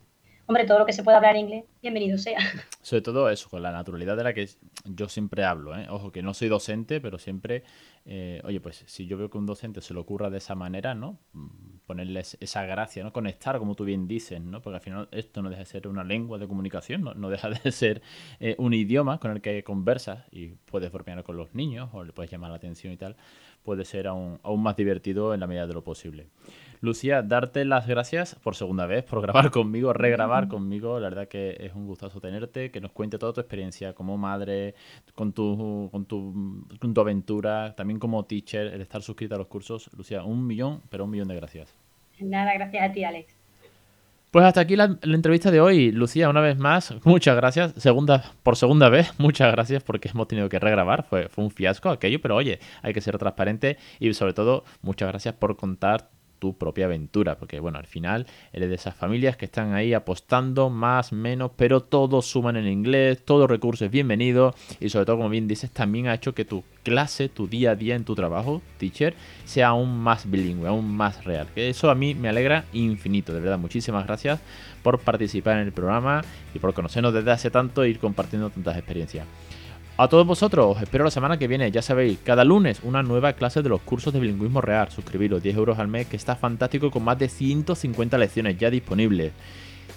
hombre, 0.47 0.65
todo 0.65 0.79
lo 0.79 0.85
que 0.85 0.93
se 0.93 1.03
pueda 1.03 1.17
hablar 1.17 1.35
en 1.35 1.41
inglés, 1.41 1.65
bienvenido 1.81 2.17
sea. 2.17 2.39
Sobre 2.81 3.01
todo 3.01 3.29
eso, 3.29 3.49
con 3.49 3.63
la 3.63 3.71
naturalidad 3.71 4.15
de 4.15 4.23
la 4.23 4.33
que 4.33 4.47
yo 4.85 5.09
siempre 5.09 5.43
hablo. 5.43 5.75
¿eh? 5.77 5.87
Ojo, 5.89 6.11
que 6.11 6.21
no 6.21 6.33
soy 6.33 6.49
docente, 6.49 7.01
pero 7.01 7.17
siempre, 7.17 7.63
eh, 8.05 8.41
oye, 8.43 8.59
pues 8.59 8.83
si 8.85 9.07
yo 9.07 9.17
veo 9.17 9.29
que 9.29 9.37
un 9.37 9.45
docente 9.45 9.81
se 9.81 9.93
le 9.93 9.99
ocurra 9.99 10.29
de 10.29 10.37
esa 10.37 10.53
manera, 10.53 10.93
¿no? 10.93 11.17
Ponerles 11.87 12.37
esa 12.39 12.65
gracia, 12.65 13.03
¿no? 13.03 13.11
Conectar, 13.11 13.57
como 13.57 13.75
tú 13.75 13.85
bien 13.85 14.07
dices, 14.07 14.39
¿no? 14.39 14.61
Porque 14.61 14.75
al 14.75 14.81
final 14.81 15.09
esto 15.11 15.41
no 15.41 15.49
deja 15.49 15.61
de 15.61 15.65
ser 15.65 15.87
una 15.87 16.03
lengua 16.03 16.37
de 16.37 16.47
comunicación, 16.47 17.03
no, 17.15 17.29
deja 17.29 17.49
de 17.63 17.71
ser 17.71 18.01
eh, 18.39 18.55
un 18.59 18.73
idioma 18.73 19.19
con 19.19 19.31
el 19.31 19.41
que 19.41 19.63
conversas 19.63 20.25
y 20.31 20.49
puedes 20.65 20.91
bromear 20.91 21.23
con 21.23 21.37
los 21.37 21.55
niños 21.55 21.89
o 21.93 22.03
le 22.03 22.13
puedes 22.13 22.31
llamar 22.31 22.51
la 22.51 22.57
atención 22.57 22.93
y 22.93 22.97
tal, 22.97 23.15
puede 23.63 23.83
ser 23.83 24.07
aún, 24.07 24.39
aún 24.43 24.61
más 24.61 24.75
divertido 24.75 25.33
en 25.33 25.39
la 25.39 25.47
medida 25.47 25.65
de 25.65 25.73
lo 25.73 25.83
posible. 25.83 26.27
Lucía, 26.81 27.21
darte 27.21 27.65
las 27.65 27.87
gracias 27.87 28.35
por 28.35 28.55
segunda 28.55 28.85
vez, 28.85 29.03
por 29.03 29.21
grabar 29.21 29.49
conmigo, 29.51 29.93
regrabar 29.93 30.47
conmigo. 30.47 30.99
La 30.99 31.09
verdad 31.09 31.27
que 31.27 31.57
es 31.59 31.73
un 31.73 31.87
gustazo 31.87 32.19
tenerte, 32.19 32.71
que 32.71 32.81
nos 32.81 32.91
cuente 32.91 33.17
toda 33.17 33.33
tu 33.33 33.41
experiencia 33.41 33.93
como 33.93 34.17
madre, 34.17 34.75
con 35.13 35.33
tu, 35.33 35.89
con 35.91 36.05
tu, 36.05 36.65
con 36.79 36.93
tu 36.93 37.01
aventura, 37.01 37.75
también 37.75 37.99
como 37.99 38.25
teacher, 38.25 38.67
el 38.67 38.81
estar 38.81 39.01
suscrita 39.01 39.35
a 39.35 39.37
los 39.37 39.47
cursos. 39.47 39.89
Lucía, 39.97 40.23
un 40.23 40.45
millón, 40.45 40.81
pero 40.89 41.05
un 41.05 41.11
millón 41.11 41.27
de 41.27 41.35
gracias. 41.35 41.75
Nada, 42.19 42.53
gracias 42.53 42.89
a 42.89 42.93
ti, 42.93 43.03
Alex. 43.03 43.35
Pues 44.35 44.43
hasta 44.43 44.59
aquí 44.59 44.75
la, 44.75 44.97
entrevista 45.01 45.49
de 45.49 45.61
hoy. 45.61 45.93
Lucía, 45.93 46.27
una 46.29 46.41
vez 46.41 46.57
más, 46.57 46.93
muchas 47.05 47.37
gracias. 47.37 47.71
Segunda, 47.77 48.33
por 48.43 48.57
segunda 48.57 48.89
vez, 48.89 49.13
muchas 49.17 49.49
gracias 49.49 49.81
porque 49.81 50.09
hemos 50.09 50.27
tenido 50.27 50.49
que 50.49 50.59
regrabar. 50.59 51.03
Fue, 51.03 51.29
fue 51.29 51.45
un 51.45 51.51
fiasco 51.51 51.89
aquello, 51.89 52.19
pero 52.21 52.35
oye, 52.35 52.59
hay 52.81 52.93
que 52.93 52.99
ser 52.99 53.17
transparente 53.17 53.77
y 53.97 54.13
sobre 54.13 54.33
todo, 54.33 54.65
muchas 54.81 55.07
gracias 55.07 55.35
por 55.35 55.55
contar 55.55 56.09
tu 56.45 56.53
propia 56.55 56.85
aventura, 56.85 57.39
porque 57.39 57.59
bueno, 57.59 57.79
al 57.79 57.87
final 57.87 58.27
eres 58.53 58.69
de 58.69 58.75
esas 58.75 58.93
familias 58.93 59.35
que 59.35 59.45
están 59.45 59.73
ahí 59.73 59.95
apostando 59.95 60.69
más, 60.69 61.11
menos, 61.11 61.49
pero 61.55 61.81
todos 61.81 62.27
suman 62.27 62.55
en 62.55 62.67
inglés, 62.67 63.25
todo 63.25 63.47
recurso 63.47 63.85
es 63.85 63.89
bienvenido 63.89 64.53
y 64.79 64.89
sobre 64.89 65.07
todo, 65.07 65.17
como 65.17 65.29
bien 65.29 65.47
dices, 65.47 65.71
también 65.71 66.07
ha 66.07 66.13
hecho 66.13 66.35
que 66.35 66.45
tu 66.45 66.63
clase, 66.83 67.29
tu 67.29 67.47
día 67.47 67.71
a 67.71 67.75
día 67.75 67.95
en 67.95 68.03
tu 68.03 68.13
trabajo, 68.13 68.61
teacher, 68.77 69.15
sea 69.43 69.69
aún 69.69 69.97
más 69.97 70.29
bilingüe, 70.29 70.67
aún 70.67 70.95
más 70.95 71.25
real. 71.25 71.47
Que 71.55 71.69
eso 71.69 71.89
a 71.89 71.95
mí 71.95 72.13
me 72.13 72.29
alegra 72.29 72.65
infinito, 72.73 73.33
de 73.33 73.39
verdad, 73.39 73.57
muchísimas 73.57 74.05
gracias 74.05 74.39
por 74.83 74.99
participar 74.99 75.57
en 75.57 75.65
el 75.65 75.71
programa 75.71 76.21
y 76.53 76.59
por 76.59 76.75
conocernos 76.75 77.11
desde 77.11 77.31
hace 77.31 77.49
tanto 77.49 77.83
e 77.83 77.89
ir 77.89 77.97
compartiendo 77.97 78.51
tantas 78.51 78.77
experiencias. 78.77 79.25
A 79.97 80.09
todos 80.09 80.27
vosotros 80.27 80.75
os 80.75 80.81
espero 80.81 81.05
la 81.05 81.09
semana 81.09 81.39
que 81.39 81.47
viene, 81.47 81.71
ya 81.71 81.81
sabéis, 81.81 82.19
cada 82.21 82.43
lunes 82.43 82.81
una 82.83 83.01
nueva 83.01 83.31
clase 83.31 83.61
de 83.61 83.69
los 83.69 83.79
cursos 83.79 84.11
de 84.11 84.19
bilingüismo 84.19 84.59
real. 84.59 84.91
Suscribiros 84.91 85.41
10 85.41 85.55
euros 85.55 85.79
al 85.79 85.87
mes, 85.87 86.05
que 86.07 86.17
está 86.17 86.35
fantástico 86.35 86.91
con 86.91 87.05
más 87.05 87.17
de 87.17 87.29
150 87.29 88.17
lecciones 88.17 88.57
ya 88.57 88.69
disponibles. 88.69 89.31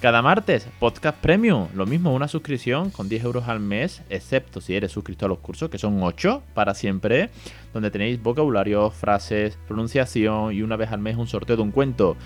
Cada 0.00 0.22
martes, 0.22 0.68
podcast 0.78 1.18
premium, 1.18 1.66
lo 1.74 1.84
mismo, 1.84 2.14
una 2.14 2.28
suscripción 2.28 2.90
con 2.90 3.08
10 3.08 3.24
euros 3.24 3.48
al 3.48 3.58
mes, 3.58 4.02
excepto 4.08 4.60
si 4.60 4.76
eres 4.76 4.92
suscrito 4.92 5.26
a 5.26 5.28
los 5.28 5.38
cursos, 5.38 5.68
que 5.68 5.78
son 5.78 6.00
8 6.00 6.44
para 6.54 6.74
siempre, 6.74 7.30
donde 7.74 7.90
tenéis 7.90 8.22
vocabulario, 8.22 8.90
frases, 8.90 9.58
pronunciación 9.66 10.52
y 10.52 10.62
una 10.62 10.76
vez 10.76 10.92
al 10.92 11.00
mes 11.00 11.16
un 11.16 11.26
sorteo 11.26 11.56
de 11.56 11.62
un 11.62 11.72
cuento. 11.72 12.16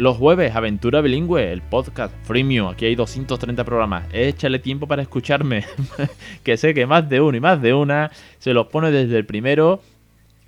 Los 0.00 0.16
jueves, 0.16 0.56
Aventura 0.56 1.02
Bilingüe, 1.02 1.52
el 1.52 1.60
podcast 1.60 2.14
freemium. 2.22 2.68
Aquí 2.68 2.86
hay 2.86 2.94
230 2.94 3.64
programas. 3.64 4.06
Échale 4.14 4.58
tiempo 4.58 4.86
para 4.86 5.02
escucharme. 5.02 5.66
que 6.42 6.56
sé 6.56 6.72
que 6.72 6.86
más 6.86 7.06
de 7.10 7.20
uno 7.20 7.36
y 7.36 7.40
más 7.40 7.60
de 7.60 7.74
una 7.74 8.10
se 8.38 8.54
los 8.54 8.68
pone 8.68 8.90
desde 8.90 9.18
el 9.18 9.26
primero 9.26 9.82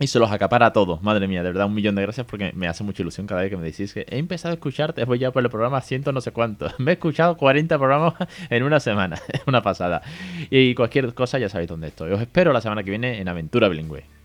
y 0.01 0.07
se 0.07 0.19
los 0.19 0.33
acapara 0.33 0.65
a 0.65 0.73
todos. 0.73 1.03
Madre 1.03 1.29
mía, 1.29 1.43
de 1.43 1.51
verdad, 1.51 1.67
un 1.67 1.75
millón 1.75 1.97
de 1.97 2.01
gracias 2.01 2.27
porque 2.27 2.53
me 2.55 2.67
hace 2.67 2.83
mucha 2.83 3.03
ilusión 3.03 3.27
cada 3.27 3.43
vez 3.43 3.51
que 3.51 3.59
me 3.59 3.65
decís 3.65 3.93
que 3.93 4.07
he 4.09 4.17
empezado 4.17 4.53
a 4.53 4.55
escucharte, 4.55 5.05
voy 5.05 5.19
ya 5.19 5.33
por 5.33 5.45
el 5.45 5.51
programa 5.51 5.83
ciento 5.83 6.13
no 6.13 6.23
sé 6.23 6.31
cuánto. 6.31 6.71
Me 6.79 6.93
he 6.93 6.95
escuchado 6.95 7.37
40 7.37 7.77
programas 7.77 8.15
en 8.49 8.63
una 8.63 8.81
semana. 8.81 9.21
Es 9.29 9.43
una 9.47 9.61
pasada. 9.61 10.01
Y 10.49 10.75
cualquier 10.75 11.13
cosa 11.13 11.39
ya 11.39 11.51
sabéis 11.51 11.69
dónde 11.69 11.89
estoy. 11.89 12.11
Os 12.13 12.23
espero 12.23 12.55
la 12.55 12.63
semana 12.63 12.83
que 12.83 12.89
viene 12.89 13.21
en 13.21 13.29
Aventura 13.29 13.69
Bilingüe. 13.69 14.22